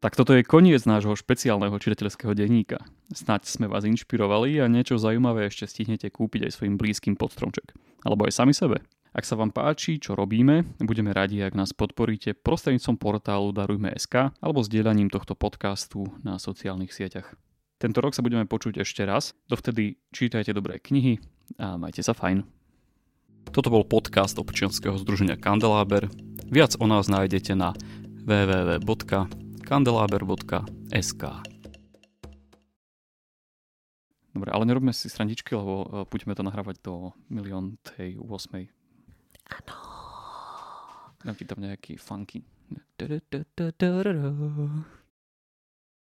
Tak 0.00 0.16
toto 0.16 0.36
je 0.36 0.44
koniec 0.44 0.84
nášho 0.84 1.16
špeciálneho 1.16 1.76
čitateľského 1.76 2.32
denníka. 2.32 2.80
Snaď 3.12 3.48
sme 3.48 3.68
vás 3.68 3.84
inšpirovali 3.84 4.60
a 4.60 4.68
niečo 4.68 5.00
zaujímavé 5.00 5.48
ešte 5.48 5.64
stihnete 5.68 6.08
kúpiť 6.12 6.48
aj 6.48 6.52
svojim 6.60 6.76
blízkym 6.76 7.16
pod 7.16 7.32
stromček. 7.32 7.72
Alebo 8.04 8.28
aj 8.28 8.36
sami 8.36 8.52
sebe. 8.52 8.84
Ak 9.14 9.22
sa 9.22 9.38
vám 9.38 9.54
páči, 9.54 10.02
čo 10.02 10.18
robíme, 10.18 10.76
budeme 10.82 11.14
radi, 11.14 11.38
ak 11.40 11.54
nás 11.54 11.70
podporíte 11.70 12.34
prostredníctvom 12.34 12.98
portálu 12.98 13.54
Darujme.sk 13.54 14.34
alebo 14.42 14.60
zdieľaním 14.66 15.08
tohto 15.08 15.38
podcastu 15.38 16.10
na 16.26 16.36
sociálnych 16.36 16.90
sieťach. 16.90 17.32
Tento 17.78 18.02
rok 18.02 18.12
sa 18.12 18.26
budeme 18.26 18.44
počuť 18.44 18.82
ešte 18.82 19.06
raz, 19.06 19.32
dovtedy 19.46 20.02
čítajte 20.10 20.50
dobré 20.50 20.82
knihy 20.82 21.22
a 21.62 21.78
majte 21.78 22.02
sa 22.02 22.10
fajn. 22.12 22.42
Toto 23.50 23.68
bol 23.68 23.84
podcast 23.84 24.38
občianskeho 24.38 24.96
združenia 24.96 25.36
Kandeláber. 25.36 26.08
Viac 26.48 26.80
o 26.80 26.86
nás 26.86 27.08
nájdete 27.10 27.54
na 27.58 27.74
www.kandelaber.sk 28.24 31.22
Dobre, 34.34 34.50
ale 34.50 34.66
nerobme 34.66 34.90
si 34.90 35.06
srandičky, 35.06 35.54
lebo 35.54 35.86
e, 35.86 36.02
budeme 36.10 36.34
to 36.34 36.42
nahrávať 36.42 36.82
do 36.82 37.14
milión 37.30 37.78
tej 37.86 38.18
8. 38.18 38.66
Áno. 39.46 39.74
Dám 41.22 41.38
ti 41.38 41.46
tam 41.46 41.62
nejaký 41.62 41.94
funky. 41.96 42.42